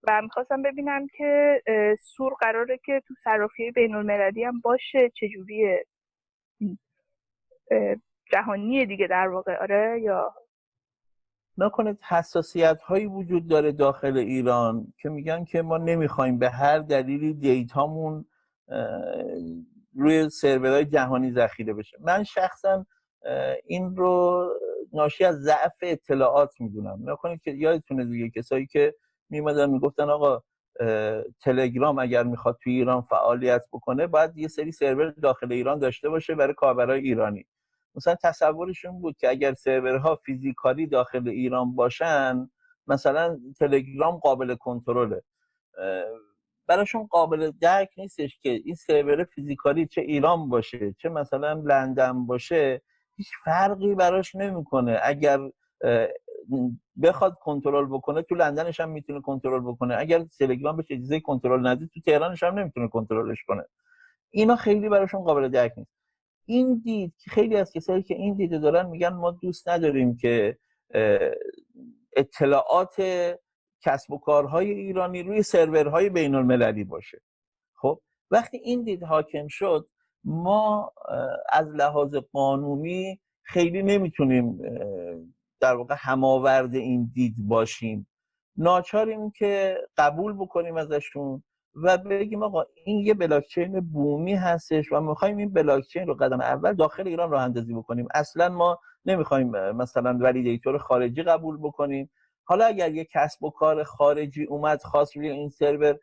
[0.09, 1.63] و می‌خواستم ببینم که
[2.01, 5.87] سور قراره که تو صرافی بین المللی هم باشه چجوریه؟
[8.33, 10.35] جهانیه دیگه در واقع آره؟ یا
[11.61, 17.35] نکنید حساسیت هایی وجود داره داخل ایران که میگن که ما نمی‌خوایم به هر دلیلی
[17.35, 18.25] دیتامون
[19.95, 21.97] روی سرورهای جهانی ذخیره بشه.
[22.01, 22.87] من شخصا
[23.67, 24.47] این رو
[24.93, 26.99] ناشی از ضعف اطلاعات می‌دونم.
[27.05, 28.95] نکنید که یادتونه دیگه کسایی که
[29.31, 30.43] میمدن می‌گفتن آقا
[31.41, 36.35] تلگرام اگر می‌خواد توی ایران فعالیت بکنه باید یه سری سرور داخل ایران داشته باشه
[36.35, 37.47] برای کاربرای ایرانی.
[37.95, 42.51] مثلا تصورشون بود که اگر سرورها فیزیکالی داخل ایران باشن
[42.87, 45.23] مثلا تلگرام قابل کنترله.
[46.67, 52.83] براشون قابل درک نیستش که این سرور فیزیکالی چه ایران باشه چه مثلا لندن باشه.
[53.17, 55.01] هیچ فرقی براش نمی‌کنه.
[55.03, 55.41] اگر
[57.03, 59.97] بخواد کنترل بکنه تو لندنش هم می‌تونه کنترل بکنه.
[59.99, 63.65] اگر تلگرام بهش اجازه کنترل نده تو تهرانش هم نمی‌تونه کنترلش کنه.
[64.31, 66.00] اینا خیلی براشون قابل درک نیست.
[66.51, 70.59] این دید که خیلی از کسایی که این دیده دارن میگن ما دوست نداریم که
[72.17, 72.95] اطلاعات
[73.83, 77.21] کسب و کارهای ایرانی روی سرورهای بین المللی باشه.
[77.75, 79.89] خب وقتی این دید حاکم شد
[80.25, 80.93] ما
[81.53, 84.59] از لحاظ قانونی خیلی نمی‌تونیم
[85.61, 88.07] در واقع هماورد این دید باشیم.
[88.57, 91.43] ناچاریم که قبول بکنیم ازشون.
[91.83, 96.75] و بگیم آقا این یه بلاکچین بومی هستش و می‌خوایم این بلاکچین رو قدم اول
[96.75, 98.09] داخل ایران راه اندازی بکنیم.
[98.15, 102.11] اصلا ما نمی‌خوایم مثلا validator خارجی قبول بکنیم.
[102.45, 105.99] حالا اگر یه کسب و کار خارجی اومد خاص روی این سرور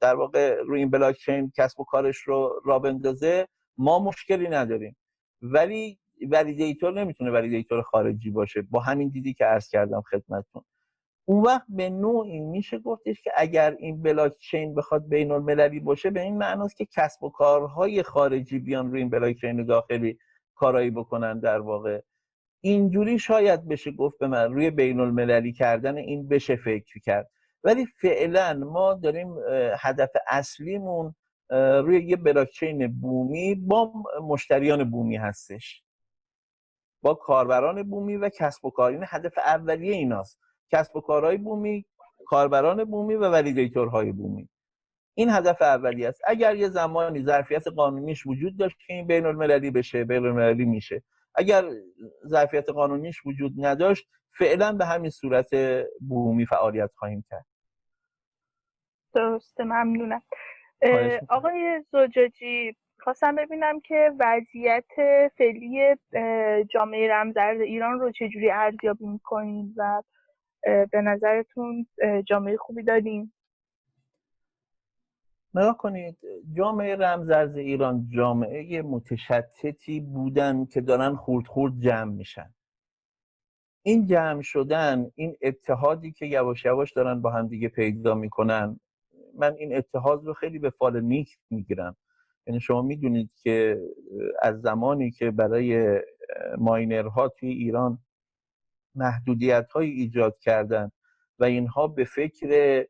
[0.00, 3.48] در واقع روی این بلاک چین کسب و کارش رو راه بندازه
[3.78, 4.96] ما مشکلی نداریم.
[5.42, 5.98] ولی
[6.30, 8.62] validator نمی‌تونه validator خارجی باشه.
[8.62, 10.62] با همین دیدی که عرض کردم خدمتتون.
[11.30, 16.10] اون وقت به نوعی میشه گفتش که اگر این بلاک چین بخواد بین المللی باشه
[16.10, 20.18] به این معناست که کسب و کارهای خارجی بیان روی این بلاک چین داخلی
[20.54, 22.00] کارایی بکنن در واقع.
[22.60, 27.30] اینجوری شاید بشه گفت به من روی بین المللی کردن این بشه فکر کرد.
[27.64, 29.34] ولی فعلا ما داریم
[29.78, 31.14] هدف اصلیمون
[31.50, 35.82] روی یه بلاکچین بومی با مشتریان بومی هستش.
[37.02, 38.92] با کاربران بومی و کسب و کار.
[38.92, 40.49] این هدف اولیه ایناست.
[40.70, 41.84] کسب و کارهای بومی
[42.26, 44.48] کاربران بومی و ولیدیتورهای بومی.
[45.14, 46.20] این هدف اولیه است.
[46.26, 51.02] اگر یه زمانی ظرفیت قانونیش وجود داشت که این بین المللی بشه بین المللی میشه.
[51.34, 51.64] اگر
[52.26, 54.08] ظرفیت قانونیش وجود نداشت
[54.38, 55.50] فعلا به همین صورت
[56.08, 57.46] بومی فعالیت خواهیم کرد.
[59.14, 60.22] درسته ممنونم.
[61.28, 64.84] آقای زوجاجی خواستم ببینم که وضعیت
[65.38, 65.96] فعلی
[66.70, 70.02] جامعه رمزرد ایران رو چجوری ارزیابی می‌کنین و
[70.62, 71.86] به نظرتون
[72.26, 73.32] جامعه خوبی داریم؟
[75.54, 76.18] نگاه کنید
[76.52, 82.54] جامعه رمزرز ایران جامعه متشتتی بودن که دارن خورد خورد جمع میشن.
[83.82, 88.80] این جمع شدن این اتحادی که یواش یواش دارن با هم دیگه پیدا می‌کنن
[89.34, 91.96] من این اتحاد رو خیلی به فال نیک می‌گیرم.
[92.46, 93.80] یعنی شما می‌دونید که
[94.42, 96.00] از زمانی که برای
[96.58, 97.98] ماینرها توی ایران
[98.94, 100.90] محدودیت های ایجاد کردن
[101.38, 102.84] و اینها به فکر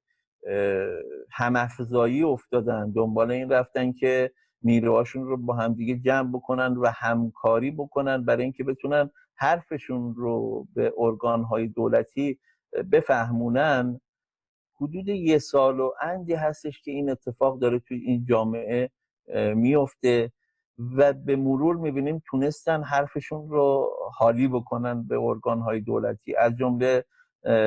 [1.31, 2.93] همافزایی افتادن.
[2.93, 4.33] دنبال این رفتن که
[4.63, 10.93] نیروهاشون رو با همدیگه جمع بکنن و همکاری بکنن برای اینکه بتونن حرفشون رو به
[10.99, 12.39] ارگانهای دولتی
[12.93, 14.01] بفهمونن.
[14.75, 18.91] حدود یه سال و اندی هستش که این اتفاق داره توی این جامعه
[19.55, 20.33] میفته
[20.97, 26.37] و به مرور می‌بینیم تونستن حرفشون رو حالی بکنن به ارگانهای دولتی.
[26.37, 27.05] از جمله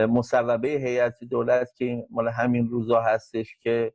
[0.09, 3.93] مصوبه هیئت دولت که مال همین روزا هستش که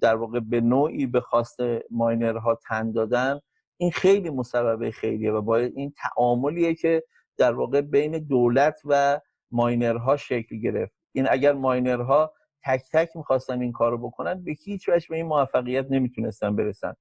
[0.00, 1.58] در واقع به نوعی به خواست
[1.90, 3.40] ماینرها تن دادن
[3.76, 7.04] این خیلی مصوبه خیلیه و باید این تعاملیه که
[7.36, 10.92] در واقع بین دولت و ماینرها شکل گرفت.
[11.12, 12.32] این اگر ماینرها
[12.64, 16.94] تک تک می‌خواستن این کارو بکنن به هیچ وجه به این موفقیت نمی‌تونستن برسن.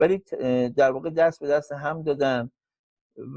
[0.00, 0.22] ولی
[0.76, 2.50] در واقع دست به دست هم دادن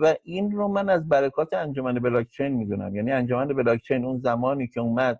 [0.01, 2.95] و این رو من از برکات انجمن بلاکچین می‌دونم.
[2.95, 5.19] یعنی انجمن بلاکچین اون زمانی که اومد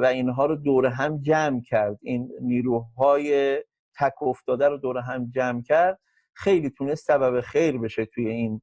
[0.00, 1.98] و اینها رو دور هم جمع کرد.
[2.02, 3.58] این نیروهای
[3.98, 5.98] تک افتاده رو دور هم جمع کرد.
[6.34, 8.62] خیلی تونست سبب خیر بشه توی این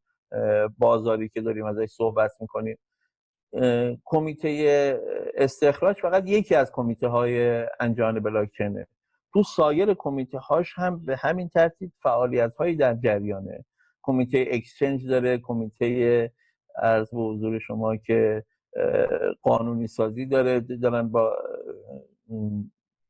[0.77, 2.77] بازاری که داریم ازش صحبت می‌کنیم.
[4.05, 4.99] کمیته
[5.35, 8.87] استخراج فقط یکی از کمیته های انجام بلاکچینه.
[9.33, 13.65] تو سایر کمیته هاش هم به همین ترتیب فعالیت هایی در جریانه.
[14.03, 16.31] کمیته اکسچنج داره کمیته
[16.75, 18.43] ارز به حضور شما که
[19.41, 21.35] قانونی سازی داره دارن با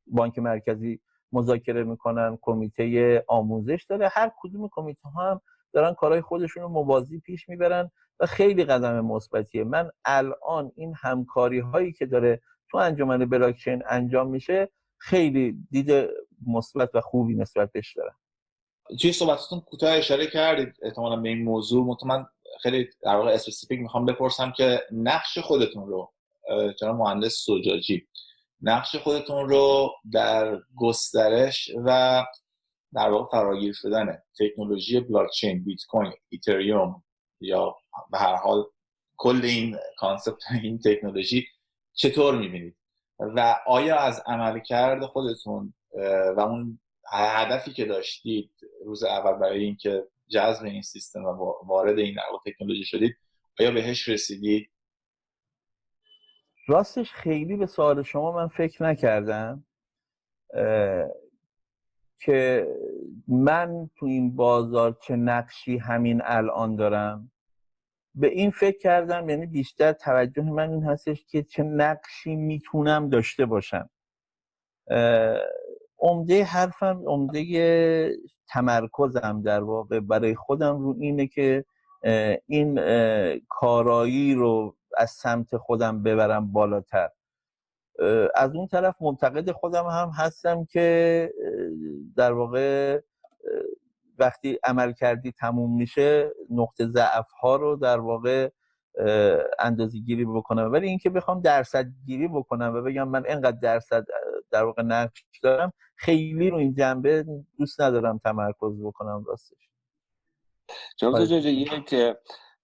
[0.08, 1.00] بانک مرکزی
[1.32, 4.08] مذاکره می‌کنن کمیته آموزش داره.
[4.12, 5.42] هر کدوم کمیته ها هم
[5.74, 9.64] دارن کارهای خودشون رو موازی پیش می‌برن و خیلی قدم مثبتیه.
[9.64, 12.42] من الان این همکاری هایی که داره
[12.72, 16.10] تو انجمن بلاکچین انجام میشه خیلی دید
[16.48, 18.16] مثبت و خوبی نسبت بهش دارم.
[19.02, 21.98] توی صحبتتون کوتاه اشاره کردید احتمالا به این موضوع.
[22.06, 22.26] من
[22.62, 26.14] خیلی در واقع specific می‌خوام بپرسم که نقش خودتون رو
[26.80, 28.08] جناب مهندس سوجاجی؟
[28.62, 32.24] نقش خودتون رو در گسترش و
[32.94, 37.04] در واقع فراگیر شدن تکنولوژی بلاکچین بیت کوین اتریوم
[37.42, 37.76] یا
[38.12, 38.66] به هر حال
[39.18, 41.48] کل این concept این تکنولوژی
[41.94, 42.77] چطور می‌بینید؟
[43.20, 45.74] و آیا از عملکرد خودتون
[46.36, 46.80] و اون
[47.12, 48.52] هدفی که داشتید
[48.86, 52.16] روز اول برای اینکه جذب این سیستم و وارد این
[52.46, 53.18] تکنولوژی شدید
[53.60, 54.70] آیا بهش رسیدید؟
[56.68, 59.66] راستش خیلی به سوال شما من فکر نکردم
[62.20, 62.68] که
[63.28, 67.32] من تو این بازار چه نقشی همین الان دارم.
[68.20, 73.46] به این فکر کردم یعنی بیشتر توجه من این هستش که چه نقشی می‌تونم داشته
[73.46, 73.90] باشم.
[76.00, 78.18] عمده حرفم عمده
[78.50, 81.66] تمرکزم در واقع برای خودم رو اینه که
[82.48, 82.80] این
[83.50, 87.10] کارایی رو از سمت خودم ببرم بالاتر.
[88.36, 91.34] از اون طرف منتقد خودم هم هستم که
[92.16, 93.02] در واقع
[94.18, 98.50] وقتی عمل کردی تموم میشه نقطه ضعف ها رو در واقع
[99.60, 100.72] اندازه گیری بکنم.
[100.72, 104.06] ولی اینکه بخوام درصد گیری بکنم و بگم من اینقدر درصد
[104.52, 107.26] در واقع نقش دارم خیلی رو این جنبه
[107.58, 109.70] دوست ندارم تمرکز بکنم راستش.
[110.98, 111.26] جناب.
[111.26, 111.96] زجاجی یک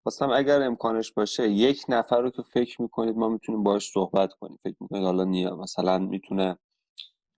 [0.03, 4.59] خواستم اگر امکانش باشه یک نفر رو که فکر می‌کنید ما می‌تونیم باش صحبت کنیم.
[4.63, 6.57] فکر می‌کنید حالا نیا مثلا می‌تونه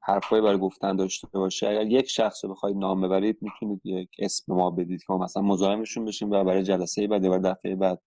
[0.06, 1.68] حرفایی برای گفتن داشته باشه.
[1.68, 5.44] اگر یک شخص رو بخواید نام ببرید می‌تونید یک اسم ما بدید که ما مثلا
[5.44, 8.02] مزاحمشون بشیم و برای جلسه بعد برای دفعه بعد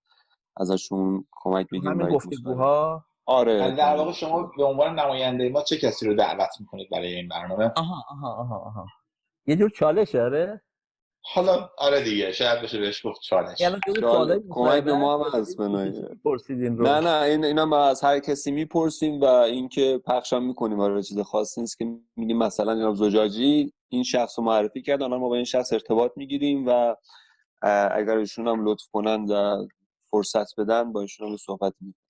[0.57, 3.05] ازشون کمک بگیریم همین برای گفتگوها.
[3.27, 3.71] آره.
[3.71, 7.73] در واقع شما به عنوان نماینده ما چه کسی رو دعوت می‌کنید برای این برنامه؟
[7.77, 8.87] آها آها آها آها.
[9.47, 10.63] یه جور چالش آره.
[11.33, 13.61] حالا آره دیگه شاید بشه بهش گفت چالش.
[13.61, 13.77] یعنی
[14.51, 15.57] کمک به ما هم هست.
[16.25, 20.81] پرسیدین رو نه نه این اینا ما از هر کسی می‌پرسیم و اینکه پخشم می‌کنیم
[20.81, 25.21] آره چیز خاصی نیست که میگیم مثلا جناب زجاجی این شخص رو معرفی کرد الان
[25.21, 26.97] ما با این شخص ارتباط می‌گیریم و
[27.91, 29.67] اگر ایشون هم لطف کنن و
[30.11, 32.05] فرصت بدن با ایشون هم صحبت می‌کنیم.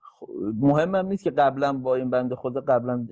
[0.00, 0.28] خب،
[0.60, 3.06] مهمم نیست که قبلا با این بنده خدا قبلا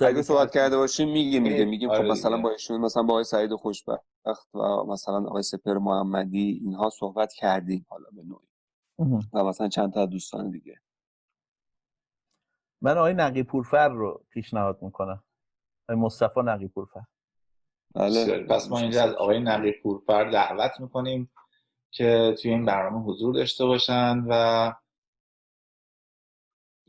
[0.00, 0.52] اگه صحبت.
[0.52, 1.68] کرده باشیم میگیم دیگه میگیم.
[1.68, 2.42] میگیم آره خب مثلا دیگه.
[2.42, 7.86] با ایشون مثلا با آقای سعید خوشبخت و مثلا آقای سپر محمدی اینها صحبت کردیم
[7.88, 8.48] حالا به نوعی.
[9.32, 10.80] و مثلا چند تا از دوستان دیگه
[12.82, 15.24] من آقای نقی پورفر رو پیشنهاد می‌کنم
[15.88, 17.02] آقای مصطفی نقی پورفر.
[17.94, 21.30] بله پس ما اینجا از آقای نقی پورفر دعوت می‌کنیم
[21.90, 24.72] که توی این برنامه حضور داشته باشن و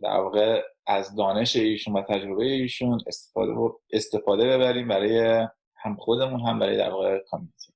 [0.01, 3.53] در واقع از دانش ایشون و تجربه ایشون استفاده
[3.93, 7.73] استفاده ببریم برای هم خودمون هم برای در واقع کامیونیتی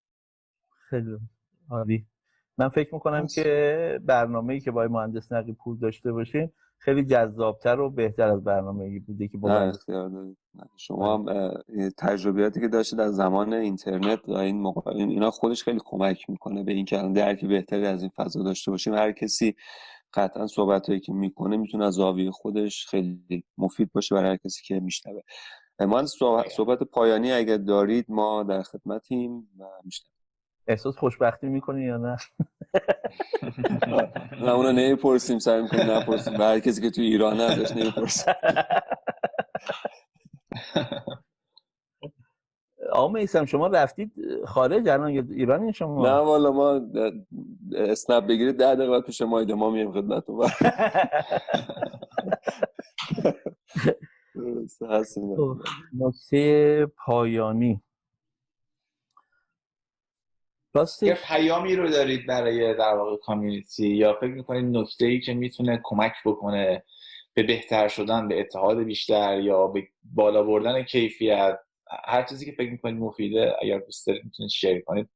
[0.89, 1.18] خیلی
[1.72, 2.05] عالی
[2.57, 3.36] من فکر می‌کنم بس.
[3.36, 8.99] که برنامه‌ای که با مهندس نقی پور داشته باشیم خیلی جذابتر و بهتر از برنامه‌ای
[8.99, 9.72] بوده که با.
[10.78, 15.32] شما هم اه، این تجربیاتی که داشتید از زمان اینترنت و این موقع این- اینا
[15.32, 18.93] خودش خیلی کمک می‌کنه به این که الان درک بهتری از این فضا داشته باشیم
[18.93, 19.55] هر کسی
[20.14, 24.61] قطعا صحبت هایی که می‌کنه می‌تونه از زاویه خودش خیلی مفید باشه برای هر کسی
[24.66, 25.22] که میشنوه.
[25.80, 30.14] من صحبت, صحبت پایانی اگر دارید ما در خدمتیم و میشنویم.
[30.68, 32.18] احساس خوشبختی می‌کنی یا نه؟
[34.45, 36.38] نه اونو نمی‌پرسیم سعی می‌کنیم نپرسیم.
[36.38, 38.34] به هر کسی که توی ایران ازش نمی‌پرسیم
[42.93, 44.11] آقا میسم شما رفتید
[44.45, 46.81] خارج الان یا ایرانی شما؟ نه والا ما
[47.75, 50.47] اسنپ بگیرید ده دقیقه بعد پیش ما ایده ما میایم خدمتتون.
[55.37, 55.57] خب،
[55.99, 57.69] نکته پایانی.
[57.69, 57.81] یه
[60.73, 65.79] راستش پیامی رو دارید برای در واقع کامیونیتی یا فکر می‌کنید نکته ای که می‌تونه
[65.83, 66.83] کمک بکنه
[67.33, 71.59] به بهتر شدن به اتحاد بیشتر یا به بالا بردن کیفیت
[72.05, 75.09] هر چیزی که فکر می‌کنید مفیده اگر دوست دارید می‌تونید شیر کنید.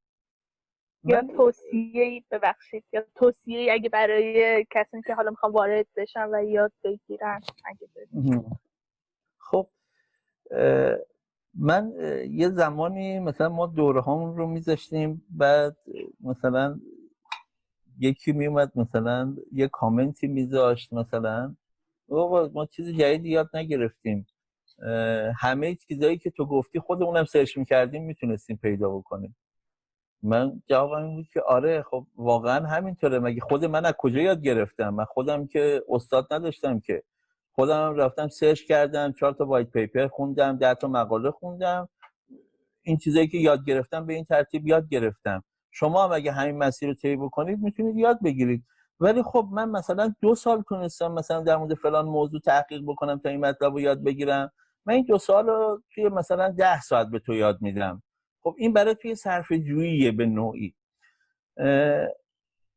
[1.03, 6.71] یا توصیه ببخشید یا توصیه اگه برای کسی که حالا می‌خوام وارد بشن و یاد
[6.83, 7.87] بگیرن اگه.
[9.37, 9.69] خب
[11.53, 11.93] من
[12.31, 15.77] یه زمانی مثلا ما دوره هامون رو میذاشتیم بعد
[16.19, 16.79] مثلا
[17.99, 21.55] یکی میومد مثلا یه commentی میذاشت مثلا
[22.53, 24.27] ما چیز جدیدی یاد نگرفتیم.
[25.35, 29.35] همه چیزایی که تو گفتی خودمونم search می‌کردیم می‌تونستیم پیدا بکنیم.
[30.23, 33.19] من جوابم این بود که آره خب واقعا همینطوره.
[33.19, 37.03] مگه خود من از کجا یاد گرفتم؟ من خودم که استاد نداشتم که.
[37.55, 41.89] خودم هم رفتم search کردم چهار تا white paper خوندم ده تا مقاله خوندم.
[42.81, 45.43] این چیزایی که یاد گرفتم به این ترتیب یاد گرفتم.
[45.71, 48.63] شما هم اگه همین مسیر رو طی بکنید می‌تونید یاد بگیرید.
[48.99, 53.29] ولی خب من مثلا دو سال تونستم مثلا در مورد فلان موضوع تحقیق بکنم تا
[53.29, 54.51] این مطلب رو یاد بگیرم.
[54.87, 58.03] من این دو سال رو توی مثلا ده ساعت به تو یاد میدم.
[58.41, 60.75] خب این برای توی صرف جوییه به نوعی.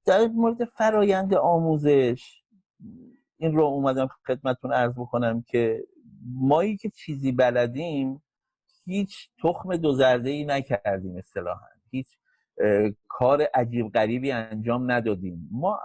[0.07, 2.43] در مورد فرایند آموزش
[3.37, 5.85] این رو اومدم خدمتتون عرض بکنم که
[6.35, 8.23] مایی که چیزی بلدیم
[8.85, 11.67] هیچ تخم دو زرده ای نکردیم اصطلاحا.
[11.91, 12.19] هیچ
[13.09, 15.49] کار عجیب غریبی انجام ندادیم.
[15.53, 15.81] ما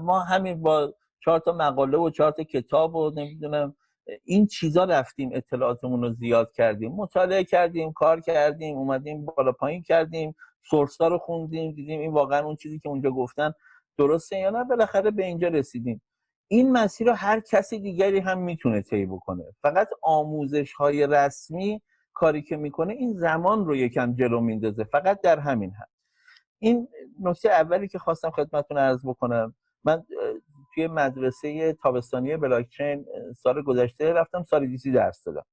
[0.00, 0.94] ما همین با
[1.24, 3.76] چهار تا مقاله و چهار تا کتاب و نمی‌دونم
[4.24, 6.92] این چیزا رفتیم اطلاعاتمون رو زیاد کردیم.
[6.92, 10.34] مطالعه کردیم کار کردیم اومدیم بالا پایین کردیم
[10.70, 13.52] سورس ها رو خوندیم دیدیم این واقعا اون چیزی که اونجا گفتن
[13.98, 16.02] درسته یا نه بالاخره به اینجا رسیدیم.
[16.48, 19.44] این مسیر رو هر کسی دیگری هم می‌تونه طی بکنه.
[19.62, 21.82] فقط آموزش های رسمی
[22.12, 24.84] کاری که می‌کنه این زمان رو یکم جلو میندازه.
[24.84, 25.86] فقط در همین هم
[26.58, 26.88] این
[27.20, 29.54] نکته اولی که خواستم خدمتتون عرض بکنم
[29.84, 30.04] من
[30.78, 33.06] توی مدرسه تابستانی بلاکچین
[33.36, 35.44] سال گذشته رفتم سالیدیسی درس دادم.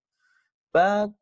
[0.74, 1.16] بعد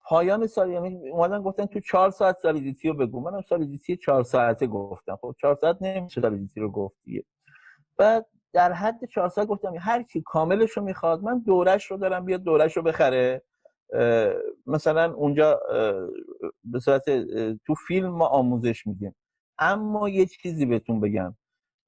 [0.00, 3.20] پایان سال یعنی اومدن گفتن تو چهار ساعت سالیدیتی رو بگو.
[3.20, 5.18] منم سالیدیتی چهار ساعته گفتم.
[5.20, 7.24] خب چهار ساعت نمیشه سالیدیتی رو گفت دیگه.
[7.96, 12.24] بعد در حد چهار سال گفتم هر کی کاملش رو می‌خواد من دورش رو دارم
[12.24, 13.42] بیاد دورش رو بخره.
[14.66, 15.60] مثلا اونجا
[16.64, 17.04] به صورت
[17.66, 19.16] تو فیلم ما آموزش میدیم.
[19.58, 21.36] اما یه چیزی بهتون بگم.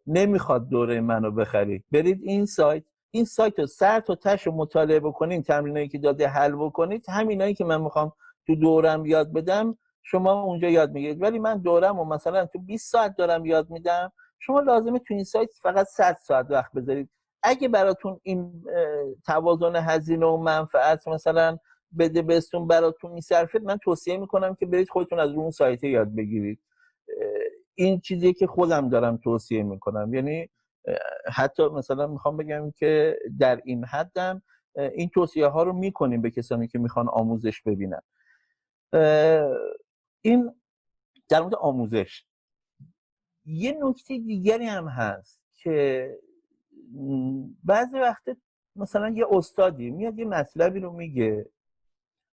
[0.08, 2.84] نمی‌خواد دوره منو بخرید برید این سایت.
[3.10, 7.04] این سایت رو سر تا تش رو مطالعه بکنید تمرینایی که داده حل بکنید.
[7.08, 8.12] همینایی که من می‌خوام
[8.46, 11.22] تو دورم یاد بدم شما اونجا یاد می‌گیرید.
[11.22, 14.12] ولی من دورم و مثلا تو 20 ساعت دارم یاد میدم.
[14.38, 17.10] شما لازمه تو این سایت فقط 100 ساعت وقت بذارید.
[17.42, 18.64] اگه براتون این
[19.26, 21.58] توازن هزینه و منفعت مثلا
[21.98, 26.60] بده بهتون براتون میصرفه من توصیه می‌کنم که برید خودتون از اون سایت یاد بگیرید.
[27.78, 30.14] این چیزی که خودم دارم توصیه می‌کنم.
[30.14, 30.48] یعنی
[31.32, 34.42] حتی مثلا می‌خوام بگم که در این حدم
[34.74, 38.02] این توصیه ها رو می‌کنیم به کسانی که می‌خوان آموزش ببینن.
[40.22, 40.54] این
[41.28, 42.24] در مورد آموزش.
[43.44, 46.18] یه نکته دیگری هم هست که
[47.64, 48.36] بعضی وقت
[48.76, 51.50] مثلا یه استادی میاد یه مطلبی رو میگه.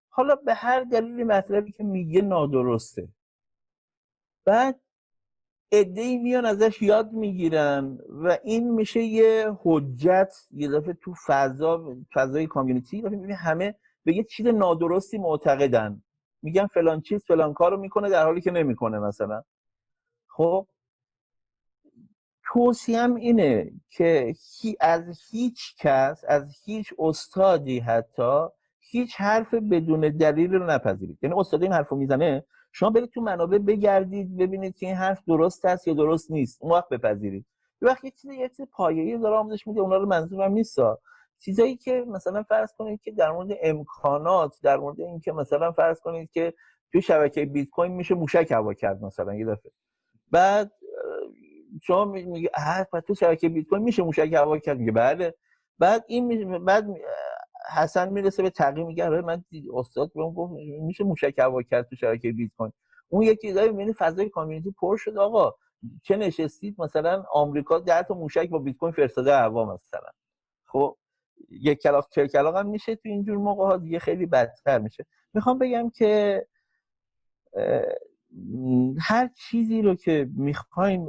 [0.09, 3.07] حالا به هر دلیل مطلبی که میگه نادرسته.
[4.45, 4.79] بعد
[5.69, 12.47] ای میان ازش یاد می‌گیرن و این میشه یه حجت یه دفعه تو فضا فضای
[12.47, 16.03] کامیونیتی می‌بینی همه به یه چیز نادرستی معتقدن.
[16.41, 19.43] میگن فلان چیز فلان کارو می‌کنه در حالی که نمی‌کنه مثلا.
[20.27, 20.67] خب؟
[22.43, 24.35] توصیم اینه که
[24.79, 28.45] از هیچ کس از هیچ استادی حتی
[28.79, 31.19] هیچ حرف بدون دلیل رو نپذیرید.
[31.21, 32.43] یعنی استاد این حرف می‌زنه
[32.77, 36.57] شما برید تو منابع بگردید ببینید که این حرف درست است یا درست نیست.
[36.61, 37.45] اون وقت بپذیرید.
[37.81, 40.77] یه وقت یه چیز یه چیز پایه‌ای داره آموزش میده اونا رو منظورم نیست
[41.39, 46.31] چیزایی که مثلا فرض کنید که در مورد امکانات در مورد اینکه مثلا فرض کنید
[46.31, 46.53] که
[46.91, 49.71] تو شبکه بیت کوین میشه موشک هوا کرد مثلا یه دفعه.
[50.31, 50.71] بعد
[51.83, 52.49] شما میگه
[53.07, 55.35] تو شبکه بیت کوین میشه موشک هوا کرد؟ میگه بله.
[55.79, 56.85] بعد این بعد
[57.75, 59.43] حسن می‌رسه به تقییم میگه آره من
[59.73, 62.71] استاد بهم گفت میشه موشک هوا کرد تو شبکه بیت کوین.
[63.09, 65.53] اون یه چیزایی می‌بینی فضای کامیونیتی پر شد آقا.
[66.03, 70.09] چه نشستید؟ مثلا آمریکا ده تا موشک با بیت کوین فرستاده هوا مثلا.
[70.67, 70.97] خب
[71.49, 75.05] یک کلاق چه کلاق هم میشه تو اینجور موقع ها دیگه خیلی بدتر میشه.
[75.33, 76.45] می‌خوام بگم که
[78.99, 81.05] هر چیزی رو که می‌خواین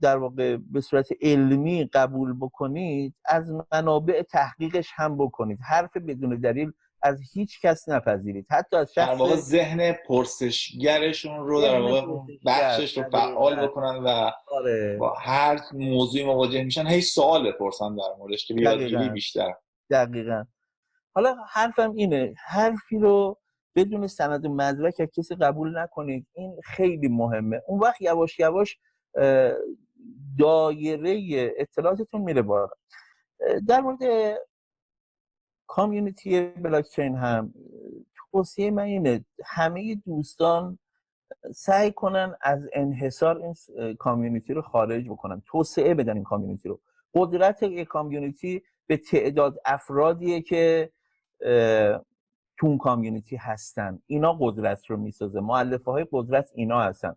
[0.00, 5.58] در واقع به صورت علمی قبول بکنید از منابع تحقیقش هم بکنید.
[5.68, 6.72] حرف بدون دلیل
[7.02, 8.46] از هیچ کس نپذیرید.
[8.50, 14.30] حتی از شخص در واقع ذهن پرسشگرشون رو در واقع بخشش رو فعال بکنن و
[14.52, 14.96] آره.
[15.00, 16.86] با هر موضوعی مواجه میشن.
[16.86, 19.52] هی سوال بپرسن در موردش که بیادگیری بیشتر.
[19.90, 20.44] دقیقا.
[21.14, 23.38] حالا حرفم اینه حرفی رو
[23.76, 26.26] بدون سند مدرک از کسی قبول نکنید.
[26.32, 27.62] این خیلی مهمه.
[27.66, 28.78] اون وقت یواش یواش
[30.38, 32.68] دایره اطلاعاتتون میره بالا.
[33.68, 33.98] در مورد
[35.66, 37.54] کامیونیتی بلاکچین هم
[38.30, 40.78] توصیه من اینه همه دوستان
[41.54, 43.54] سعی کنن از انحصار این
[43.94, 45.42] کامیونیتی رو خارج بکنن.
[45.46, 46.80] توسعه بدن این کامیونیتی رو.
[47.14, 50.90] قدرت یک کامیونیتی به تعداد افرادیه که
[52.58, 53.98] تو اون کامیونیتی هستن.
[54.06, 55.40] اینا قدرت رو می‌سازه.
[55.40, 57.16] معلفه های قدرت اینا هستن.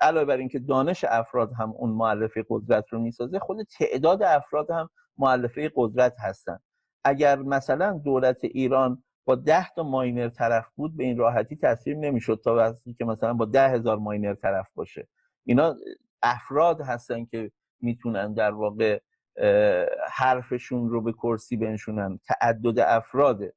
[0.00, 4.90] علاوه بر اینکه دانش افراد هم اون معلفه قدرت رو می‌سازه خود تعداد افراد هم
[5.18, 6.58] معلفه قدرت هستن.
[7.04, 12.40] اگر مثلا دولت ایران با ده تا ماینر طرف بود به این راحتی تصمیم نمی‌شد
[12.44, 15.08] تا وقتی که مثلا با ده هزار ماینر طرف باشه.
[15.44, 15.76] اینا
[16.22, 19.00] افراد هستن که می‌تونن در واقع
[20.10, 22.18] حرفشون رو به کرسی بنشونن.
[22.18, 23.54] تعدد افراده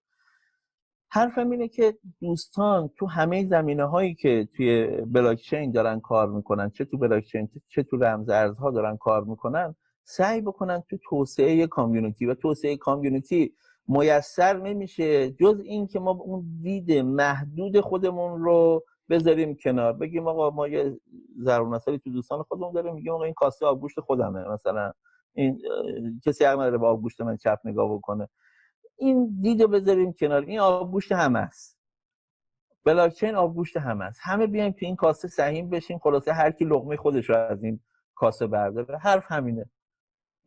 [1.10, 6.86] حرفم اینه که دوستان تو همه زمینه هایی که توی بلاکچین دارن کار می‌کنن چه
[6.86, 12.34] تو بلاکچین چه تو رمز ارزها دارن کار می‌کنن سعی بکنن تو توسعه کامیونیتی و
[12.34, 13.54] توسعه کامیونیتی
[13.88, 15.32] میسر نمیشه.
[15.32, 19.94] جز این که ما اون دید محدود خودمون رو بذاریم کنار.
[19.94, 21.00] بگیم آقا ما یه
[21.40, 24.50] ضرور تو دوستان خودمون داریم میگیم آقا این کاسه آبگوشت خودمه.
[24.50, 24.92] مثلا
[25.34, 25.62] این
[26.26, 28.28] کسی حق نداره با آبگوشت من چپ نگاه بکنه.
[28.98, 30.42] این دیدو بذاریم کنار.
[30.42, 31.78] این آبگوشت همه است.
[32.86, 34.20] بلاکچین آبگوشت همه است.
[34.24, 36.00] همه بیایم تو این کاسه سهیم بشیم.
[36.00, 37.80] خلاصه هر کی لقمه خودش رو از این
[38.16, 38.98] کاسه برداره.
[38.98, 39.66] حرف همینه.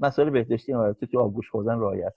[0.01, 2.15] مسائل بهداشتی هم تو آبگوشت خوردن رعایت.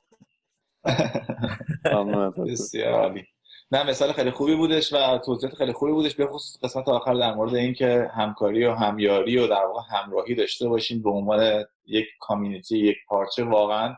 [2.47, 3.23] بسیار عالی.
[3.71, 6.15] نه مثال خیلی خوبی بودش و توضیحات خیلی خوبی بودش.
[6.15, 10.69] به خصوص قسمت آخر در مورد اینکه همکاری و همیاری و در واقع همراهی داشته
[10.69, 13.43] باشین به عنوان یک کامیونیتی یک پارچه.
[13.43, 13.95] واقعا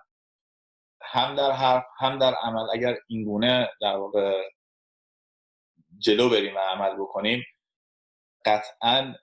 [1.05, 2.65] هم در حرف هم در عمل.
[2.73, 4.49] اگر اینگونه در واقع
[5.97, 7.43] جلو بریم و عمل بکنیم
[8.45, 9.13] قطعا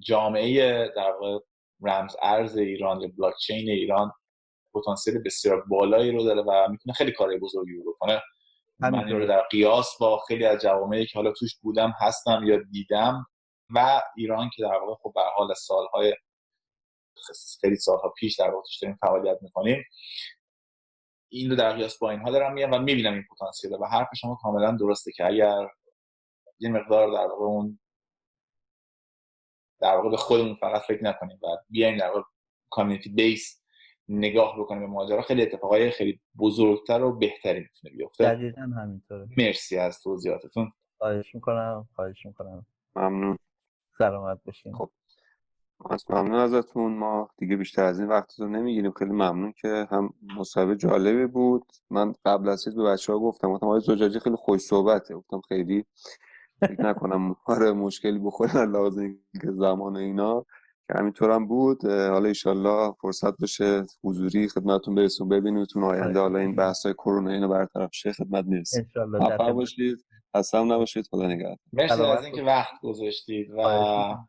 [0.00, 1.44] جامعه در واقع
[1.82, 4.12] رمز ارز ایران یا بلاک چین ایران
[4.74, 8.22] پتانسیل بسیار بالایی رو داره و می‌تونه خیلی کار بزرگی رو بکنه.
[8.78, 12.62] من این رو در قیاس با خیلی از جوامعی که حالا توش بودم هستم یا
[12.70, 13.26] دیدم
[13.74, 16.14] و ایران که در واقع خب به حال سالهای
[17.60, 19.84] خیلی سالها پیش در واقع توش داریم فعالیت می‌کنیم
[21.34, 24.34] این رو در قیاس با اینها دارم میگم و می‌بینم این پتانسیل و حرف شما
[24.34, 25.68] کاملا درسته که اگر
[26.58, 27.78] یه مقدار در واقع اون
[29.80, 32.22] در واقع به خودمون فقط فکر نکنیم و بیایم در واقع
[32.70, 33.62] کامیونیتی بیس
[34.08, 38.24] نگاه بکنیم به ماجرا خیلی اتفاقای خیلی بزرگتر و بهتری می‌تونه بیفته.
[38.24, 39.28] دقیقا همینطوره.
[39.36, 40.72] مرسی از توضیحاتتون.
[40.98, 42.66] خواهش می‌کنم خواهش می‌کنم.
[42.96, 43.38] ممنون.
[43.98, 44.72] سلامت باشین.
[44.74, 44.90] خب.
[45.90, 46.96] از ممنون ازتون.
[46.98, 48.92] ما دیگه بیشتر از این وقتتون نمی‌گیریم.
[48.92, 51.62] خیلی ممنون که هم مصاحبه جالبی بود.
[51.90, 55.14] من قبل از چیز به بچه ها گفتم گفتم آقای زجاجی خیلی خوش صحبته.
[55.14, 55.84] گفتم خیلی
[56.60, 60.44] فکر نکنم آره مشکلی بخوره لحاظ اینکه زمان اینا.
[60.88, 65.28] که همینطور هم بود حالا ایشالله فرصت بشه حضوری خدمتتون برسون.
[65.28, 68.12] ببینیمتون آینده حالا این بحث های کرونا اینو برطرف شه.
[68.12, 68.90] خدمت می‌رسیم
[69.54, 69.98] باشید.
[70.36, 71.56] خسته نباشید خدا نگهدار.
[71.72, 73.60] مرسی از اینکه وقت گذاشتید و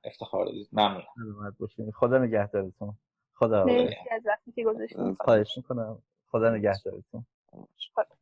[0.03, 0.69] افتخار دادید.
[0.71, 1.03] ممنون
[1.93, 2.97] خدا نگهدارتون.
[3.33, 3.65] خدا.
[3.65, 5.15] مرسی از وقتی که گذاشتید.
[5.19, 6.01] خواهش می‌کنم.
[6.31, 7.25] خدا نگهدارتون.
[7.93, 8.15] خدا.